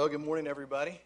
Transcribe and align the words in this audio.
Well, 0.00 0.08
good 0.08 0.22
morning, 0.22 0.46
everybody. 0.46 0.98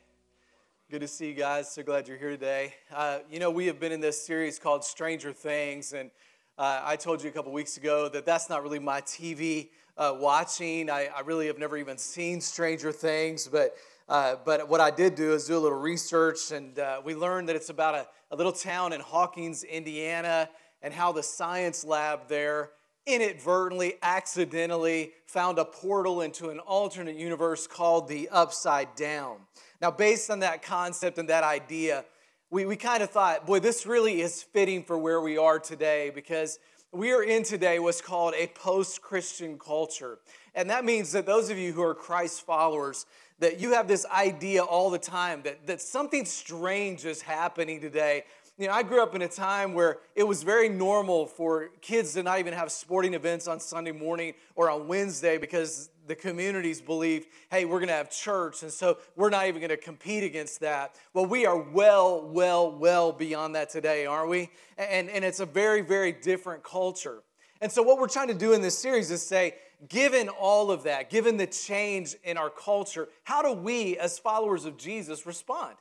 Good 0.89 1.01
to 1.01 1.09
see 1.09 1.27
you 1.27 1.35
guys. 1.35 1.69
So 1.69 1.83
glad 1.83 2.07
you're 2.07 2.17
here 2.17 2.31
today. 2.31 2.75
Uh, 2.95 3.19
you 3.29 3.41
know, 3.41 3.51
we 3.51 3.67
have 3.67 3.81
been 3.81 3.91
in 3.91 3.99
this 3.99 4.25
series 4.25 4.61
called 4.61 4.85
Stranger 4.85 5.33
Things, 5.33 5.95
and 5.95 6.13
uh, 6.57 6.81
I 6.85 6.95
told 6.95 7.21
you 7.21 7.29
a 7.29 7.33
couple 7.33 7.51
weeks 7.51 7.77
ago 7.77 8.09
that 8.11 8.25
that's 8.25 8.49
not 8.49 8.63
really 8.63 8.79
my 8.79 9.01
TV 9.01 9.71
uh, 9.99 10.15
watching. 10.17 10.89
I, 10.91 11.07
I, 11.07 11.23
really 11.23 11.49
have 11.49 11.59
never 11.59 11.77
even 11.77 11.99
seen 11.99 12.41
Stranger 12.41 12.93
Things, 12.93 13.49
but 13.49 13.75
uh, 14.09 14.37
but 14.45 14.69
what 14.69 14.81
I 14.81 14.93
did 14.93 15.17
do 15.17 15.33
is 15.33 15.49
do 15.49 15.57
a 15.57 15.59
little 15.59 15.77
research, 15.77 16.53
and 16.53 16.79
uh, 16.79 17.01
we 17.05 17.17
learned 17.17 17.49
that 17.49 17.57
it's 17.57 17.71
about 17.71 17.97
a, 17.97 18.07
a 18.31 18.37
little 18.37 18.53
town 18.53 18.93
in 18.93 19.01
Hawkins, 19.01 19.65
Indiana, 19.65 20.49
and 20.83 20.95
how 20.95 21.11
the 21.11 21.25
science 21.25 21.85
lab 21.85 22.29
there 22.29 22.71
inadvertently, 23.07 23.95
accidentally 24.03 25.13
found 25.27 25.59
a 25.59 25.65
portal 25.65 26.23
into 26.23 26.51
an 26.51 26.59
alternate 26.61 27.17
universe 27.17 27.67
called 27.67 28.09
the 28.09 28.29
Upside 28.31 28.95
Down. 28.95 29.39
Now, 29.81 29.91
based 29.91 30.31
on 30.31 30.41
that 30.41 30.63
concept 30.63 31.19
and 31.19 31.29
that 31.29 31.45
idea, 31.45 32.05
we, 32.51 32.65
we 32.65 32.77
kind 32.77 33.03
of 33.03 33.11
thought, 33.11 33.47
boy, 33.47 33.61
this 33.61 33.85
really 33.85 34.21
is 34.21 34.43
fitting 34.43 34.85
for 34.85 34.97
where 34.97 35.21
we 35.21 35.37
are 35.37 35.59
today 35.59 36.11
because 36.15 36.59
we 36.93 37.13
are 37.13 37.23
in 37.23 37.43
today 37.43 37.79
what's 37.81 38.01
called 38.01 38.35
a 38.39 38.47
post 38.47 39.03
Christian 39.03 39.59
culture. 39.59 40.19
And 40.55 40.71
that 40.71 40.85
means 40.85 41.11
that 41.13 41.27
those 41.27 41.51
of 41.51 41.59
you 41.59 41.73
who 41.73 41.83
are 41.83 41.95
Christ 41.95 42.43
followers, 42.47 43.07
that 43.41 43.59
you 43.59 43.73
have 43.73 43.89
this 43.89 44.07
idea 44.07 44.63
all 44.63 44.91
the 44.91 44.99
time 44.99 45.43
that, 45.43 45.67
that 45.67 45.81
something 45.81 46.25
strange 46.25 47.05
is 47.05 47.21
happening 47.21 47.81
today 47.81 48.25
you 48.57 48.69
know, 48.69 48.73
I 48.73 48.85
grew 48.85 49.03
up 49.03 49.17
in 49.17 49.23
a 49.23 49.29
time 49.29 49.75
where 49.75 49.99
it 50.15 50.23
was 50.23 50.45
very 50.45 50.69
normal 50.69 51.27
for 51.27 51.71
kids 51.81 52.15
to 52.15 52.23
not 52.23 52.39
even 52.39 52.53
have 52.53 52.71
sporting 52.71 53.15
events 53.15 53.49
on 53.49 53.59
Sunday 53.59 53.91
morning 53.91 54.35
or 54.55 54.71
on 54.71 54.87
Wednesday 54.87 55.39
because 55.39 55.91
the 56.07 56.15
communities 56.15 56.81
believed, 56.81 57.27
hey, 57.51 57.65
we're 57.65 57.79
going 57.79 57.89
to 57.89 57.95
have 57.95 58.11
church, 58.11 58.63
and 58.63 58.71
so 58.71 58.99
we're 59.17 59.31
not 59.31 59.49
even 59.49 59.61
going 59.61 59.71
to 59.71 59.77
compete 59.77 60.23
against 60.23 60.61
that. 60.61 60.95
Well, 61.15 61.27
we 61.27 61.47
are 61.47 61.59
well, 61.59 62.29
well, 62.29 62.71
well 62.71 63.11
beyond 63.11 63.57
that 63.57 63.71
today, 63.71 64.07
aren't 64.07 64.29
we? 64.29 64.51
And, 64.79 65.09
and 65.09 65.25
it's 65.25 65.41
a 65.41 65.47
very, 65.47 65.81
very 65.81 66.13
different 66.13 66.63
culture. 66.63 67.23
And 67.61 67.73
so, 67.73 67.83
what 67.83 67.99
we're 67.99 68.09
trying 68.09 68.29
to 68.29 68.35
do 68.35 68.53
in 68.53 68.61
this 68.61 68.79
series 68.79 69.11
is 69.11 69.27
say, 69.27 69.55
given 69.89 70.29
all 70.29 70.71
of 70.71 70.85
that, 70.85 71.11
given 71.11 71.37
the 71.39 71.47
change 71.47 72.15
in 72.23 72.37
our 72.37 72.51
culture, 72.51 73.09
how 73.25 73.43
do 73.43 73.53
we, 73.53 73.97
as 73.99 74.19
followers 74.19 74.65
of 74.65 74.77
Jesus, 74.77 75.27
respond? 75.27 75.75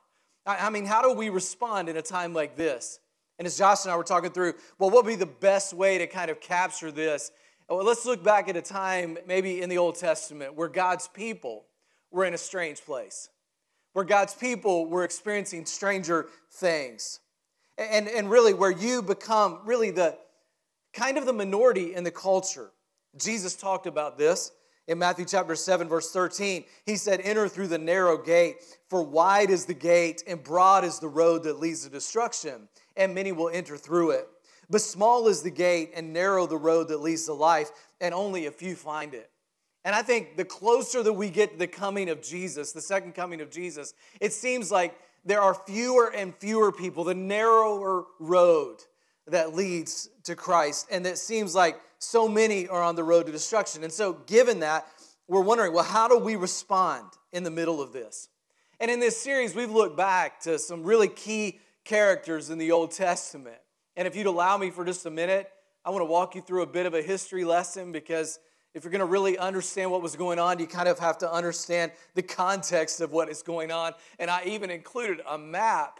I 0.45 0.69
mean, 0.69 0.86
how 0.86 1.02
do 1.02 1.13
we 1.13 1.30
respond 1.30 1.89
in 1.89 1.97
a 1.97 2.02
time 2.02 2.33
like 2.33 2.58
this? 2.58 2.99
And 3.39 3.45
as 3.45 3.58
Josh 3.58 3.86
and 3.86 3.91
I 3.91 3.97
were 3.97 4.03
talking 4.03 4.31
through, 4.31 4.53
well, 4.77 4.89
what 4.89 5.05
would 5.05 5.11
be 5.11 5.16
the 5.16 5.25
best 5.25 5.73
way 5.73 5.97
to 5.97 6.08
kind 6.08 6.30
of 6.30 6.39
capture 6.39 6.91
this? 6.91 7.31
Well, 7.69 7.83
let's 7.83 8.05
look 8.05 8.23
back 8.23 8.50
at 8.50 8.58
a 8.58 8.61
time 8.61 9.17
maybe 9.25 9.61
in 9.61 9.69
the 9.69 9.77
Old 9.77 9.95
Testament 9.95 10.55
where 10.55 10.67
God's 10.67 11.08
people 11.08 11.66
were 12.11 12.25
in 12.25 12.33
a 12.33 12.38
strange 12.38 12.81
place, 12.81 13.30
where 13.94 14.05
God's 14.05 14.33
people 14.33 14.85
were 14.88 15.03
experiencing 15.03 15.66
stranger 15.66 16.27
things. 16.52 17.19
And, 17.78 18.07
and 18.07 18.30
really, 18.30 18.53
where 18.53 18.69
you 18.69 19.02
become 19.02 19.61
really 19.66 19.89
the 19.89 20.17
kind 20.94 21.17
of 21.17 21.25
the 21.25 21.33
minority 21.33 21.95
in 21.95 22.03
the 22.03 22.11
culture. 22.11 22.72
Jesus 23.17 23.55
talked 23.55 23.88
about 23.88 24.17
this 24.17 24.52
in 24.87 24.99
Matthew 24.99 25.25
chapter 25.25 25.55
7, 25.55 25.87
verse 25.87 26.11
13, 26.11 26.65
he 26.85 26.95
said, 26.97 27.21
Enter 27.23 27.47
through 27.47 27.67
the 27.67 27.77
narrow 27.77 28.17
gate, 28.17 28.57
for 28.89 29.01
wide 29.01 29.49
is 29.49 29.65
the 29.65 29.73
gate 29.73 30.23
and 30.27 30.43
broad 30.43 30.83
is 30.83 30.99
the 30.99 31.07
road 31.07 31.43
that 31.43 31.59
leads 31.59 31.85
to 31.85 31.89
destruction, 31.89 32.67
and 32.97 33.15
many 33.15 33.31
will 33.31 33.49
enter 33.49 33.77
through 33.77 34.11
it. 34.11 34.27
But 34.69 34.81
small 34.81 35.27
is 35.27 35.41
the 35.41 35.51
gate 35.51 35.91
and 35.95 36.11
narrow 36.11 36.47
the 36.47 36.57
road 36.57 36.89
that 36.89 37.01
leads 37.01 37.25
to 37.25 37.33
life, 37.33 37.71
and 38.01 38.13
only 38.13 38.45
a 38.45 38.51
few 38.51 38.75
find 38.75 39.13
it. 39.13 39.29
And 39.85 39.95
I 39.95 40.01
think 40.01 40.37
the 40.37 40.45
closer 40.45 41.03
that 41.03 41.13
we 41.13 41.29
get 41.29 41.51
to 41.51 41.57
the 41.57 41.67
coming 41.67 42.09
of 42.09 42.21
Jesus, 42.21 42.71
the 42.71 42.81
second 42.81 43.13
coming 43.13 43.41
of 43.41 43.49
Jesus, 43.49 43.93
it 44.19 44.33
seems 44.33 44.71
like 44.71 44.95
there 45.25 45.41
are 45.41 45.53
fewer 45.53 46.11
and 46.13 46.35
fewer 46.35 46.71
people, 46.71 47.03
the 47.03 47.15
narrower 47.15 48.05
road 48.19 48.77
that 49.27 49.55
leads 49.55 50.09
to 50.23 50.35
Christ. 50.35 50.88
And 50.91 51.05
it 51.05 51.17
seems 51.17 51.55
like 51.55 51.79
so 52.03 52.28
many 52.28 52.68
are 52.68 52.81
on 52.81 52.96
the 52.96 53.03
road 53.03 53.25
to 53.28 53.31
destruction. 53.31 53.84
And 53.84 53.91
so, 53.91 54.14
given 54.28 54.59
that, 54.59 54.88
we're 55.28 55.41
wondering 55.41 55.74
well, 55.74 55.84
how 55.84 56.08
do 56.08 56.18
we 56.18 56.36
respond 56.36 57.06
in 57.31 57.44
the 57.44 57.52
middle 57.52 57.81
of 57.81 57.94
this? 57.94 58.30
And 58.80 58.91
in 58.91 59.00
this 59.00 59.18
series, 59.18 59.56
we've 59.56 59.72
looked 59.72 59.96
back 59.96 60.41
to 60.41 60.59
some 60.59 60.84
really 60.84 61.08
key 61.08 61.59
characters 61.86 62.50
in 62.50 62.58
the 62.58 62.72
Old 62.72 62.91
Testament. 62.91 63.58
And 63.96 64.08
if 64.08 64.16
you'd 64.16 64.28
allow 64.28 64.58
me 64.58 64.72
for 64.72 64.84
just 64.84 65.06
a 65.06 65.12
minute, 65.12 65.50
I 65.86 65.90
want 65.90 66.02
to 66.02 66.06
walk 66.06 66.36
you 66.36 66.41
through 66.41 66.64
a 66.64 66.68
bit 66.68 66.86
of 66.86 66.94
a 66.94 67.02
history 67.02 67.46
lesson 67.46 67.91
because 67.91 68.40
if 68.74 68.84
you're 68.84 68.91
going 68.91 69.00
to 69.00 69.06
really 69.06 69.38
understand 69.38 69.91
what 69.91 70.02
was 70.02 70.16
going 70.16 70.40
on, 70.40 70.59
you 70.59 70.66
kind 70.66 70.88
of 70.88 70.97
have 71.00 71.18
to 71.20 71.31
understand 71.31 71.91
the 72.16 72.24
context 72.24 73.02
of 73.02 73.12
what 73.12 73.30
is 73.30 73.44
going 73.44 73.72
on. 73.72 73.94
And 74.18 74.31
I 74.31 74.44
even 74.46 74.72
included 74.72 75.22
a 75.30 75.38
map 75.38 76.00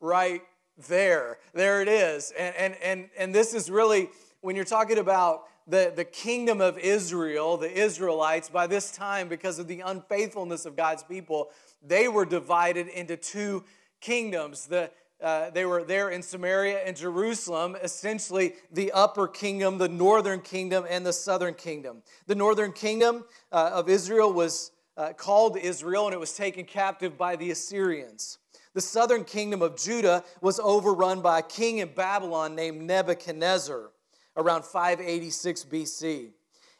right 0.00 0.42
there. 0.88 1.38
There 1.52 1.82
it 1.82 1.88
is. 1.88 2.32
And, 2.38 2.54
and, 2.56 2.74
and, 2.82 3.10
and 3.18 3.34
this 3.34 3.54
is 3.54 3.70
really 3.70 4.08
when 4.40 4.56
you're 4.56 4.64
talking 4.64 4.98
about 4.98 5.44
the, 5.66 5.92
the 5.94 6.04
kingdom 6.04 6.60
of 6.60 6.78
Israel, 6.78 7.56
the 7.56 7.70
Israelites, 7.70 8.48
by 8.48 8.66
this 8.66 8.90
time, 8.90 9.28
because 9.28 9.58
of 9.58 9.68
the 9.68 9.80
unfaithfulness 9.80 10.66
of 10.66 10.76
God's 10.76 11.02
people, 11.02 11.50
they 11.82 12.08
were 12.08 12.24
divided 12.24 12.88
into 12.88 13.16
two 13.16 13.64
kingdoms. 14.00 14.66
The, 14.66 14.90
uh, 15.22 15.50
they 15.50 15.66
were 15.66 15.84
there 15.84 16.08
in 16.08 16.22
Samaria 16.22 16.78
and 16.84 16.96
Jerusalem, 16.96 17.76
essentially 17.82 18.54
the 18.72 18.90
upper 18.92 19.28
kingdom, 19.28 19.78
the 19.78 19.88
northern 19.88 20.40
kingdom, 20.40 20.86
and 20.88 21.04
the 21.04 21.12
southern 21.12 21.54
kingdom. 21.54 22.02
The 22.26 22.34
northern 22.34 22.72
kingdom 22.72 23.24
uh, 23.52 23.70
of 23.74 23.88
Israel 23.88 24.32
was 24.32 24.72
uh, 24.96 25.12
called 25.12 25.56
Israel, 25.58 26.06
and 26.06 26.14
it 26.14 26.20
was 26.20 26.32
taken 26.32 26.64
captive 26.64 27.18
by 27.18 27.36
the 27.36 27.50
Assyrians. 27.50 28.38
The 28.72 28.80
southern 28.80 29.24
kingdom 29.24 29.62
of 29.62 29.76
Judah 29.76 30.24
was 30.40 30.58
overrun 30.60 31.20
by 31.20 31.40
a 31.40 31.42
king 31.42 31.78
in 31.78 31.88
Babylon 31.94 32.54
named 32.54 32.82
Nebuchadnezzar 32.82 33.90
around 34.36 34.64
586 34.64 35.64
BC. 35.64 36.30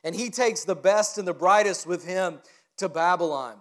And 0.04 0.14
he 0.14 0.30
takes 0.30 0.64
the 0.64 0.74
best 0.74 1.18
and 1.18 1.28
the 1.28 1.34
brightest 1.34 1.86
with 1.86 2.06
him 2.06 2.38
to 2.78 2.88
Babylon. 2.88 3.56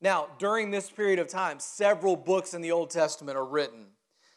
Now, 0.00 0.28
during 0.38 0.70
this 0.70 0.90
period 0.90 1.18
of 1.18 1.28
time, 1.28 1.58
several 1.58 2.16
books 2.16 2.54
in 2.54 2.62
the 2.62 2.72
Old 2.72 2.90
Testament 2.90 3.36
are 3.36 3.44
written 3.44 3.86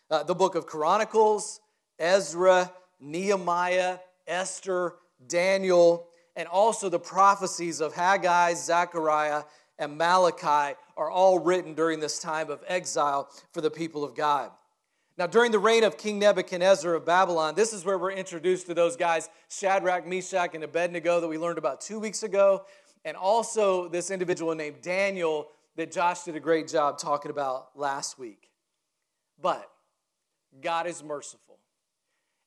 uh, 0.10 0.24
the 0.24 0.36
book 0.36 0.56
of 0.56 0.66
Chronicles, 0.66 1.60
Ezra, 1.98 2.72
Nehemiah, 3.00 3.98
Esther, 4.28 4.96
Daniel, 5.28 6.08
and 6.36 6.48
also 6.48 6.90
the 6.90 7.00
prophecies 7.00 7.82
of 7.82 7.94
Haggai, 7.94 8.54
Zechariah, 8.54 9.44
and 9.80 9.98
Malachi 9.98 10.78
are 10.98 11.10
all 11.10 11.40
written 11.40 11.74
during 11.74 12.00
this 12.00 12.20
time 12.20 12.50
of 12.50 12.64
exile 12.68 13.30
for 13.52 13.62
the 13.62 13.72
people 13.72 14.04
of 14.04 14.16
God. 14.16 14.52
Now, 15.16 15.28
during 15.28 15.52
the 15.52 15.60
reign 15.60 15.84
of 15.84 15.98
King 15.98 16.18
Nebuchadnezzar 16.18 16.92
of 16.96 17.06
Babylon, 17.06 17.54
this 17.54 17.72
is 17.72 17.86
where 17.86 18.00
we're 18.00 18.12
introduced 18.12 18.66
to 18.66 18.74
those 18.74 18.96
guys, 18.96 19.30
Shadrach, 19.48 20.08
Meshach, 20.08 20.56
and 20.56 20.64
Abednego, 20.64 21.20
that 21.20 21.28
we 21.28 21.38
learned 21.38 21.60
about 21.60 21.82
two 21.82 22.00
weeks 22.00 22.24
ago, 22.24 22.66
and 23.06 23.16
also 23.16 23.88
this 23.90 24.10
individual 24.10 24.56
named 24.56 24.82
Daniel 24.82 25.50
that 25.76 25.92
Josh 25.92 26.24
did 26.24 26.36
a 26.36 26.40
great 26.40 26.68
job 26.68 26.98
talking 26.98 27.30
about 27.30 27.70
last 27.76 28.18
week. 28.18 28.50
But 29.40 29.70
God 30.62 30.88
is 30.88 31.04
merciful. 31.04 31.60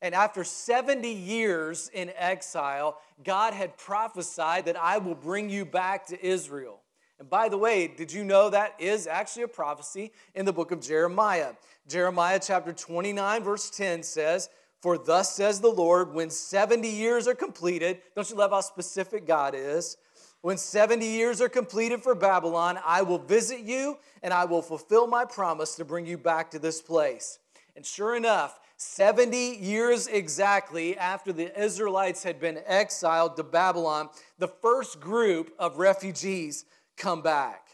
And 0.02 0.14
after 0.14 0.42
70 0.42 1.08
years 1.08 1.88
in 1.94 2.10
exile, 2.16 2.98
God 3.22 3.54
had 3.54 3.76
prophesied 3.76 4.66
that 4.66 4.76
I 4.76 4.98
will 4.98 5.14
bring 5.14 5.50
you 5.50 5.64
back 5.64 6.06
to 6.08 6.24
Israel. 6.26 6.80
And 7.18 7.30
by 7.30 7.48
the 7.48 7.56
way, 7.56 7.88
did 7.88 8.12
you 8.12 8.24
know 8.24 8.50
that 8.50 8.74
is 8.78 9.06
actually 9.06 9.44
a 9.44 9.48
prophecy 9.48 10.12
in 10.34 10.44
the 10.44 10.52
book 10.52 10.70
of 10.70 10.80
Jeremiah? 10.80 11.52
Jeremiah 11.88 12.40
chapter 12.42 12.72
29, 12.72 13.42
verse 13.42 13.70
10 13.70 14.02
says, 14.02 14.50
For 14.82 14.98
thus 14.98 15.34
says 15.34 15.60
the 15.60 15.68
Lord, 15.68 16.12
when 16.12 16.28
70 16.28 16.88
years 16.88 17.26
are 17.26 17.34
completed, 17.34 18.02
don't 18.14 18.28
you 18.28 18.36
love 18.36 18.50
how 18.50 18.60
specific 18.60 19.26
God 19.26 19.54
is? 19.56 19.96
When 20.42 20.58
70 20.58 21.06
years 21.06 21.40
are 21.40 21.48
completed 21.48 22.02
for 22.02 22.14
Babylon, 22.14 22.78
I 22.84 23.02
will 23.02 23.18
visit 23.18 23.60
you 23.60 23.98
and 24.22 24.32
I 24.32 24.44
will 24.44 24.62
fulfill 24.62 25.06
my 25.06 25.24
promise 25.24 25.74
to 25.76 25.84
bring 25.84 26.06
you 26.06 26.18
back 26.18 26.50
to 26.50 26.58
this 26.58 26.82
place. 26.82 27.38
And 27.74 27.84
sure 27.84 28.14
enough, 28.14 28.60
70 28.76 29.56
years 29.56 30.06
exactly 30.06 30.98
after 30.98 31.32
the 31.32 31.58
Israelites 31.58 32.22
had 32.22 32.38
been 32.38 32.60
exiled 32.66 33.36
to 33.36 33.42
Babylon, 33.42 34.10
the 34.38 34.48
first 34.48 35.00
group 35.00 35.52
of 35.58 35.78
refugees 35.78 36.66
come 36.96 37.22
back. 37.22 37.68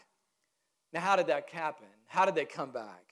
Now, 0.91 1.01
how 1.01 1.15
did 1.15 1.27
that 1.27 1.49
happen? 1.49 1.87
How 2.07 2.25
did 2.25 2.35
they 2.35 2.45
come 2.45 2.71
back? 2.71 3.03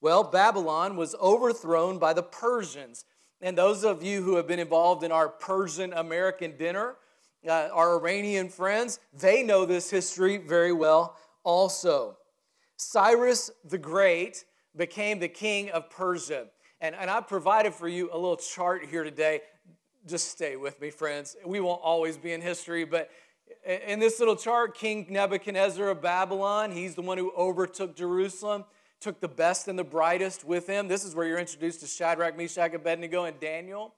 Well, 0.00 0.24
Babylon 0.24 0.96
was 0.96 1.14
overthrown 1.14 1.98
by 1.98 2.12
the 2.12 2.22
Persians. 2.22 3.04
And 3.40 3.56
those 3.56 3.84
of 3.84 4.02
you 4.02 4.22
who 4.22 4.36
have 4.36 4.46
been 4.46 4.58
involved 4.58 5.04
in 5.04 5.12
our 5.12 5.28
Persian 5.28 5.92
American 5.92 6.56
dinner, 6.56 6.96
uh, 7.46 7.68
our 7.72 7.98
Iranian 7.98 8.48
friends, 8.48 9.00
they 9.12 9.42
know 9.42 9.64
this 9.64 9.90
history 9.90 10.38
very 10.38 10.72
well 10.72 11.16
also. 11.44 12.16
Cyrus 12.76 13.50
the 13.64 13.78
Great 13.78 14.44
became 14.76 15.18
the 15.18 15.28
king 15.28 15.70
of 15.70 15.90
Persia. 15.90 16.46
And, 16.80 16.94
and 16.94 17.10
I've 17.10 17.28
provided 17.28 17.74
for 17.74 17.88
you 17.88 18.10
a 18.12 18.16
little 18.16 18.36
chart 18.36 18.86
here 18.86 19.04
today. 19.04 19.40
Just 20.06 20.30
stay 20.30 20.56
with 20.56 20.80
me, 20.80 20.90
friends. 20.90 21.36
We 21.44 21.60
won't 21.60 21.80
always 21.82 22.16
be 22.16 22.32
in 22.32 22.40
history, 22.40 22.84
but 22.84 23.08
In 23.64 23.98
this 23.98 24.18
little 24.18 24.36
chart, 24.36 24.76
King 24.76 25.06
Nebuchadnezzar 25.08 25.88
of 25.88 26.02
Babylon, 26.02 26.70
he's 26.70 26.94
the 26.94 27.02
one 27.02 27.18
who 27.18 27.32
overtook 27.36 27.96
Jerusalem, 27.96 28.64
took 29.00 29.20
the 29.20 29.28
best 29.28 29.68
and 29.68 29.78
the 29.78 29.84
brightest 29.84 30.44
with 30.44 30.66
him. 30.66 30.88
This 30.88 31.04
is 31.04 31.14
where 31.14 31.26
you're 31.26 31.38
introduced 31.38 31.80
to 31.80 31.86
Shadrach, 31.86 32.36
Meshach, 32.36 32.74
Abednego, 32.74 33.24
and 33.24 33.38
Daniel. 33.40 33.94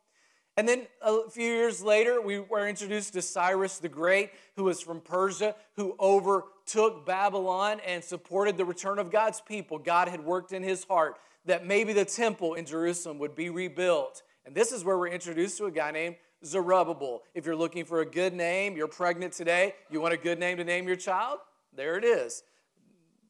And 0.56 0.69
then 0.69 0.87
a 1.03 1.29
few 1.29 1.45
years 1.45 1.83
later, 1.83 2.21
we 2.21 2.39
were 2.39 2.69
introduced 2.69 3.15
to 3.15 3.23
Cyrus 3.23 3.79
the 3.79 3.89
Great, 3.89 4.31
who 4.56 4.65
was 4.65 4.81
from 4.81 5.01
Persia, 5.01 5.57
who 5.75 5.97
overtook 5.99 7.05
Babylon 7.05 7.81
and 7.85 8.05
supported 8.05 8.57
the 8.57 8.65
return 8.65 8.99
of 8.99 9.11
God's 9.11 9.41
people. 9.41 9.79
God 9.79 10.09
had 10.09 10.25
worked 10.25 10.53
in 10.53 10.62
his 10.62 10.85
heart 10.85 11.17
that 11.45 11.67
maybe 11.67 11.93
the 11.93 12.05
temple 12.05 12.55
in 12.55 12.65
Jerusalem 12.65 13.19
would 13.19 13.35
be 13.35 13.50
rebuilt. 13.50 14.23
And 14.47 14.55
this 14.55 14.73
is 14.73 14.85
where 14.85 14.97
we're 14.97 15.09
introduced 15.09 15.59
to 15.59 15.67
a 15.67 15.71
guy 15.71 15.91
named 15.91 16.17
Zerubbabel. 16.44 17.23
If 17.35 17.46
you're 17.46 17.56
looking 17.56 17.85
for 17.85 18.00
a 18.00 18.06
good 18.06 18.35
name, 18.35 18.76
you're 18.76 18.88
pregnant 18.88 19.32
today, 19.32 19.75
you 19.91 20.00
want 20.00 20.14
a 20.14 20.19
good 20.19 20.38
name 20.38 20.58
to 20.58 20.64
name 20.64 20.87
your 20.87 20.96
child? 20.96 21.38
There 21.75 21.96
it 21.96 22.05
is. 22.05 22.43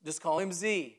Just 0.04 0.20
call 0.20 0.38
him 0.38 0.52
Z. 0.52 0.96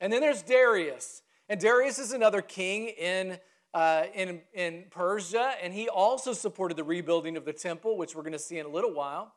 And 0.00 0.12
then 0.12 0.20
there's 0.20 0.42
Darius. 0.42 1.22
And 1.48 1.60
Darius 1.60 1.98
is 1.98 2.12
another 2.12 2.42
king 2.42 2.88
in 2.88 3.38
uh, 3.74 4.04
in, 4.14 4.40
in 4.54 4.84
Persia, 4.90 5.52
and 5.62 5.72
he 5.72 5.88
also 5.88 6.32
supported 6.32 6.76
the 6.76 6.84
rebuilding 6.84 7.36
of 7.36 7.44
the 7.44 7.52
temple, 7.52 7.96
which 7.96 8.14
we're 8.14 8.22
going 8.22 8.32
to 8.32 8.38
see 8.38 8.58
in 8.58 8.66
a 8.66 8.68
little 8.70 8.92
while. 8.92 9.32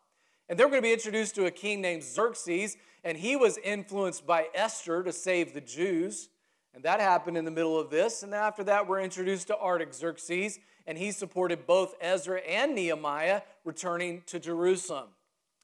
And 0.47 0.57
they're 0.57 0.67
going 0.67 0.81
to 0.81 0.85
be 0.87 0.93
introduced 0.93 1.35
to 1.35 1.45
a 1.45 1.51
king 1.51 1.81
named 1.81 2.03
Xerxes, 2.03 2.77
and 3.03 3.17
he 3.17 3.35
was 3.35 3.57
influenced 3.57 4.25
by 4.25 4.47
Esther 4.53 5.03
to 5.03 5.11
save 5.11 5.53
the 5.53 5.61
Jews. 5.61 6.29
And 6.73 6.83
that 6.83 6.99
happened 6.99 7.37
in 7.37 7.45
the 7.45 7.51
middle 7.51 7.79
of 7.79 7.89
this. 7.89 8.23
And 8.23 8.33
after 8.33 8.63
that, 8.63 8.87
we're 8.87 9.01
introduced 9.01 9.47
to 9.47 9.57
Artaxerxes, 9.57 10.59
and 10.91 10.99
he 10.99 11.13
supported 11.13 11.65
both 11.65 11.95
Ezra 12.01 12.41
and 12.41 12.75
Nehemiah 12.75 13.43
returning 13.63 14.23
to 14.25 14.41
Jerusalem. 14.41 15.07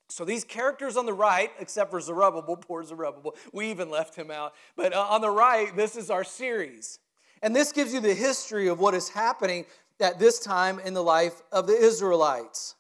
So 0.08 0.24
these 0.24 0.46
characters 0.46 0.96
on 0.96 1.06
the 1.06 1.12
right, 1.12 1.52
except 1.60 1.92
for 1.92 2.00
Zerubbabel, 2.00 2.56
poor 2.66 2.82
Zerubbabel, 2.86 3.36
we 3.52 3.70
even 3.70 3.90
left 3.90 4.16
him 4.16 4.32
out. 4.32 4.54
But 4.78 4.94
uh, 4.94 5.02
on 5.02 5.20
the 5.20 5.30
right, 5.30 5.76
this 5.76 5.98
is 5.98 6.10
our 6.10 6.24
series. 6.24 7.00
And 7.44 7.54
this 7.54 7.74
gives 7.74 7.94
you 7.94 8.00
the 8.00 8.14
history 8.14 8.70
of 8.70 8.80
what 8.80 8.94
is 8.94 9.10
happening 9.10 9.66
at 10.00 10.18
this 10.18 10.40
time 10.40 10.80
in 10.80 10.94
the 10.94 11.04
life 11.04 11.42
of 11.52 11.68
the 11.68 11.76
Israelites. 11.76 12.76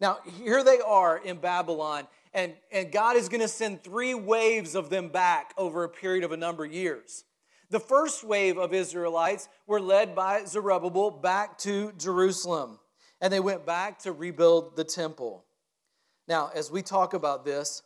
Now, 0.00 0.18
here 0.42 0.64
they 0.64 0.80
are 0.80 1.18
in 1.18 1.36
Babylon, 1.36 2.08
and, 2.34 2.54
and 2.72 2.90
God 2.90 3.14
is 3.14 3.28
going 3.28 3.40
to 3.40 3.46
send 3.46 3.84
three 3.84 4.14
waves 4.14 4.74
of 4.74 4.90
them 4.90 5.10
back 5.10 5.54
over 5.56 5.84
a 5.84 5.88
period 5.88 6.24
of 6.24 6.32
a 6.32 6.36
number 6.36 6.64
of 6.64 6.72
years. 6.72 7.22
The 7.70 7.80
first 7.80 8.24
wave 8.24 8.56
of 8.56 8.72
Israelites 8.72 9.48
were 9.66 9.80
led 9.80 10.14
by 10.14 10.44
Zerubbabel 10.44 11.10
back 11.10 11.58
to 11.58 11.92
Jerusalem, 11.98 12.78
and 13.20 13.30
they 13.30 13.40
went 13.40 13.66
back 13.66 13.98
to 14.00 14.12
rebuild 14.12 14.74
the 14.74 14.84
temple. 14.84 15.44
Now, 16.26 16.50
as 16.54 16.70
we 16.70 16.80
talk 16.80 17.12
about 17.12 17.44
this, 17.44 17.82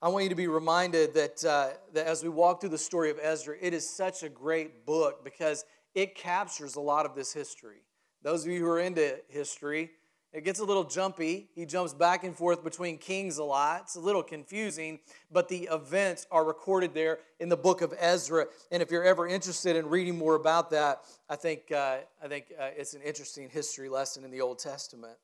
I 0.00 0.08
want 0.08 0.24
you 0.24 0.30
to 0.30 0.34
be 0.34 0.48
reminded 0.48 1.14
that, 1.14 1.44
uh, 1.44 1.70
that 1.92 2.06
as 2.06 2.22
we 2.22 2.30
walk 2.30 2.60
through 2.60 2.70
the 2.70 2.78
story 2.78 3.10
of 3.10 3.18
Ezra, 3.22 3.56
it 3.60 3.74
is 3.74 3.88
such 3.88 4.22
a 4.22 4.28
great 4.28 4.86
book 4.86 5.22
because 5.22 5.64
it 5.94 6.14
captures 6.14 6.76
a 6.76 6.80
lot 6.80 7.04
of 7.04 7.14
this 7.14 7.32
history. 7.32 7.82
Those 8.22 8.44
of 8.44 8.50
you 8.50 8.60
who 8.60 8.68
are 8.68 8.80
into 8.80 9.18
history, 9.28 9.90
it 10.32 10.44
gets 10.44 10.60
a 10.60 10.64
little 10.64 10.84
jumpy. 10.84 11.50
He 11.54 11.66
jumps 11.66 11.92
back 11.92 12.24
and 12.24 12.34
forth 12.34 12.64
between 12.64 12.96
kings 12.96 13.36
a 13.36 13.44
lot. 13.44 13.82
It's 13.82 13.96
a 13.96 14.00
little 14.00 14.22
confusing, 14.22 14.98
but 15.30 15.48
the 15.48 15.68
events 15.70 16.26
are 16.30 16.44
recorded 16.44 16.94
there 16.94 17.18
in 17.38 17.50
the 17.50 17.56
book 17.56 17.82
of 17.82 17.92
Ezra. 17.98 18.46
And 18.70 18.82
if 18.82 18.90
you're 18.90 19.04
ever 19.04 19.26
interested 19.26 19.76
in 19.76 19.88
reading 19.88 20.16
more 20.16 20.34
about 20.34 20.70
that, 20.70 21.02
I 21.28 21.36
think, 21.36 21.70
uh, 21.70 21.98
I 22.22 22.28
think 22.28 22.46
uh, 22.58 22.70
it's 22.76 22.94
an 22.94 23.02
interesting 23.02 23.50
history 23.50 23.90
lesson 23.90 24.24
in 24.24 24.30
the 24.30 24.40
Old 24.40 24.58
Testament. 24.58 25.18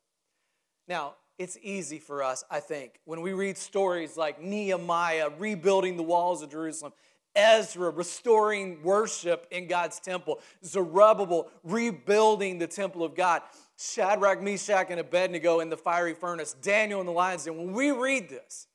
Now, 0.86 1.14
it's 1.38 1.56
easy 1.62 1.98
for 2.00 2.22
us, 2.22 2.44
I 2.50 2.60
think, 2.60 3.00
when 3.04 3.20
we 3.20 3.32
read 3.32 3.56
stories 3.56 4.16
like 4.16 4.42
Nehemiah 4.42 5.30
rebuilding 5.38 5.96
the 5.96 6.02
walls 6.02 6.42
of 6.42 6.50
Jerusalem, 6.50 6.92
Ezra 7.34 7.90
restoring 7.90 8.82
worship 8.82 9.46
in 9.50 9.68
God's 9.68 10.00
temple, 10.00 10.40
Zerubbabel 10.64 11.50
rebuilding 11.62 12.58
the 12.58 12.66
temple 12.66 13.04
of 13.04 13.14
God, 13.14 13.42
Shadrach, 13.78 14.42
Meshach, 14.42 14.88
and 14.90 14.98
Abednego 14.98 15.60
in 15.60 15.70
the 15.70 15.76
fiery 15.76 16.14
furnace, 16.14 16.52
Daniel 16.52 17.00
in 17.00 17.06
the 17.06 17.12
lion's 17.12 17.44
den. 17.44 17.56
When 17.56 17.72
we 17.72 17.92
read 17.92 18.28
this, 18.28 18.66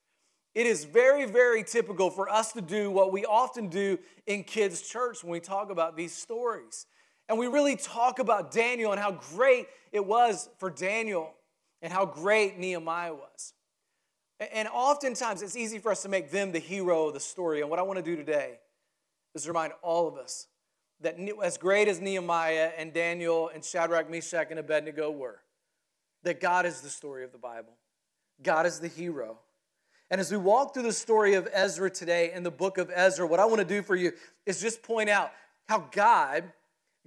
it 0.55 0.65
is 0.65 0.85
very, 0.85 1.25
very 1.25 1.63
typical 1.63 2.09
for 2.09 2.29
us 2.29 2.53
to 2.53 2.61
do 2.61 2.89
what 2.89 3.11
we 3.11 3.25
often 3.25 3.67
do 3.67 3.99
in 4.27 4.43
kids' 4.43 4.81
church 4.81 5.23
when 5.23 5.31
we 5.31 5.39
talk 5.41 5.71
about 5.71 5.97
these 5.97 6.13
stories. 6.13 6.85
And 7.27 7.37
we 7.37 7.47
really 7.47 7.75
talk 7.75 8.19
about 8.19 8.51
Daniel 8.51 8.91
and 8.91 9.01
how 9.01 9.11
great 9.11 9.67
it 9.91 10.05
was 10.05 10.49
for 10.57 10.69
Daniel 10.69 11.33
and 11.81 11.91
how 11.91 12.05
great 12.05 12.57
Nehemiah 12.57 13.13
was. 13.13 13.53
And 14.53 14.67
oftentimes 14.69 15.41
it's 15.41 15.55
easy 15.55 15.79
for 15.79 15.91
us 15.91 16.01
to 16.03 16.09
make 16.09 16.31
them 16.31 16.51
the 16.51 16.59
hero 16.59 17.07
of 17.07 17.13
the 17.13 17.19
story. 17.19 17.61
And 17.61 17.69
what 17.69 17.79
I 17.79 17.81
want 17.81 17.97
to 17.97 18.03
do 18.03 18.15
today 18.15 18.59
is 19.35 19.47
remind 19.47 19.73
all 19.81 20.07
of 20.07 20.15
us 20.15 20.47
that 21.03 21.17
as 21.43 21.57
great 21.57 21.87
as 21.87 22.01
Nehemiah 22.01 22.71
and 22.77 22.93
Daniel 22.93 23.49
and 23.53 23.63
Shadrach, 23.63 24.09
Meshach, 24.09 24.47
and 24.49 24.59
Abednego 24.59 25.11
were, 25.11 25.39
that 26.23 26.41
God 26.41 26.65
is 26.65 26.81
the 26.81 26.89
story 26.89 27.23
of 27.23 27.31
the 27.31 27.37
Bible. 27.37 27.73
God 28.41 28.65
is 28.65 28.79
the 28.79 28.87
hero. 28.87 29.37
And 30.09 30.19
as 30.19 30.31
we 30.31 30.37
walk 30.37 30.73
through 30.73 30.83
the 30.83 30.93
story 30.93 31.35
of 31.35 31.47
Ezra 31.53 31.89
today 31.89 32.31
in 32.33 32.43
the 32.43 32.51
book 32.51 32.77
of 32.77 32.91
Ezra, 32.93 33.27
what 33.27 33.39
I 33.39 33.45
want 33.45 33.59
to 33.59 33.65
do 33.65 33.81
for 33.81 33.95
you 33.95 34.11
is 34.45 34.61
just 34.61 34.81
point 34.81 35.09
out 35.09 35.31
how 35.67 35.87
God, 35.91 36.43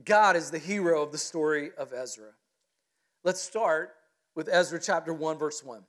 God 0.05 0.37
is 0.37 0.51
the 0.51 0.59
hero 0.59 1.03
of 1.03 1.13
the 1.13 1.19
story 1.19 1.71
of 1.77 1.93
Ezra. 1.93 2.31
Let's 3.25 3.41
start 3.41 3.95
with 4.35 4.49
Ezra 4.49 4.81
chapter 4.81 5.13
1, 5.13 5.39
verse 5.39 5.63
1. 5.63 5.83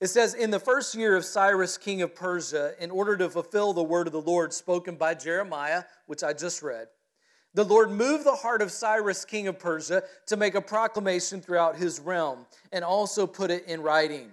It 0.00 0.08
says, 0.08 0.34
In 0.34 0.50
the 0.50 0.58
first 0.58 0.94
year 0.94 1.14
of 1.14 1.24
Cyrus, 1.24 1.76
king 1.76 2.00
of 2.02 2.14
Persia, 2.14 2.72
in 2.80 2.90
order 2.90 3.16
to 3.18 3.28
fulfill 3.28 3.72
the 3.72 3.82
word 3.82 4.06
of 4.06 4.12
the 4.12 4.20
Lord 4.20 4.52
spoken 4.52 4.96
by 4.96 5.14
Jeremiah, 5.14 5.84
which 6.06 6.22
I 6.22 6.32
just 6.32 6.62
read, 6.62 6.88
the 7.52 7.64
Lord 7.64 7.90
moved 7.90 8.24
the 8.24 8.36
heart 8.36 8.62
of 8.62 8.70
Cyrus, 8.70 9.24
king 9.24 9.48
of 9.48 9.58
Persia, 9.58 10.04
to 10.26 10.36
make 10.36 10.54
a 10.54 10.60
proclamation 10.60 11.40
throughout 11.40 11.76
his 11.76 12.00
realm 12.00 12.46
and 12.72 12.84
also 12.84 13.26
put 13.26 13.50
it 13.50 13.66
in 13.66 13.82
writing. 13.82 14.30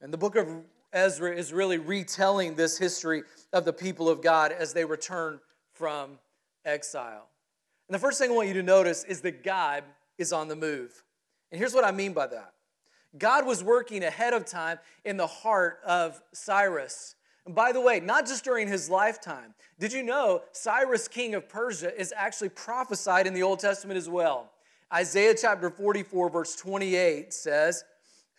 And 0.00 0.12
the 0.12 0.18
book 0.18 0.36
of 0.36 0.46
Ezra 0.92 1.34
is 1.34 1.52
really 1.52 1.78
retelling 1.78 2.54
this 2.54 2.78
history 2.78 3.22
of 3.52 3.64
the 3.64 3.72
people 3.72 4.08
of 4.08 4.22
God 4.22 4.52
as 4.52 4.74
they 4.74 4.84
return 4.84 5.40
from 5.72 6.18
exile. 6.64 7.28
And 7.88 7.94
the 7.94 7.98
first 7.98 8.18
thing 8.18 8.30
I 8.30 8.34
want 8.34 8.48
you 8.48 8.54
to 8.54 8.62
notice 8.62 9.04
is 9.04 9.22
that 9.22 9.42
God 9.42 9.84
is 10.18 10.32
on 10.32 10.48
the 10.48 10.56
move. 10.56 11.02
And 11.50 11.58
here's 11.58 11.74
what 11.74 11.84
I 11.84 11.90
mean 11.90 12.12
by 12.12 12.26
that 12.28 12.52
God 13.16 13.46
was 13.46 13.64
working 13.64 14.04
ahead 14.04 14.34
of 14.34 14.44
time 14.44 14.78
in 15.04 15.16
the 15.16 15.26
heart 15.26 15.80
of 15.86 16.20
Cyrus. 16.32 17.14
And 17.46 17.54
by 17.54 17.72
the 17.72 17.80
way, 17.80 18.00
not 18.00 18.26
just 18.26 18.44
during 18.44 18.68
his 18.68 18.90
lifetime. 18.90 19.54
Did 19.78 19.92
you 19.92 20.02
know 20.02 20.42
Cyrus, 20.52 21.08
king 21.08 21.34
of 21.34 21.48
Persia, 21.48 21.98
is 21.98 22.12
actually 22.14 22.50
prophesied 22.50 23.26
in 23.26 23.32
the 23.32 23.42
Old 23.42 23.60
Testament 23.60 23.96
as 23.96 24.08
well? 24.08 24.50
Isaiah 24.92 25.34
chapter 25.34 25.70
44, 25.70 26.28
verse 26.28 26.56
28 26.56 27.32
says, 27.32 27.84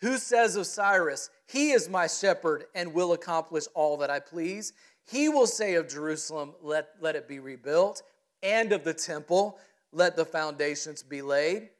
Who 0.00 0.16
says 0.18 0.54
of 0.54 0.66
Cyrus, 0.66 1.30
He 1.48 1.70
is 1.70 1.88
my 1.88 2.06
shepherd 2.06 2.66
and 2.74 2.94
will 2.94 3.12
accomplish 3.12 3.64
all 3.74 3.96
that 3.98 4.10
I 4.10 4.20
please? 4.20 4.72
He 5.10 5.28
will 5.28 5.46
say 5.46 5.74
of 5.74 5.88
Jerusalem, 5.88 6.54
Let, 6.62 6.90
let 7.00 7.16
it 7.16 7.26
be 7.26 7.40
rebuilt, 7.40 8.02
and 8.42 8.72
of 8.72 8.84
the 8.84 8.94
temple, 8.94 9.58
Let 9.92 10.16
the 10.16 10.24
foundations 10.24 11.02
be 11.02 11.22
laid. 11.22 11.70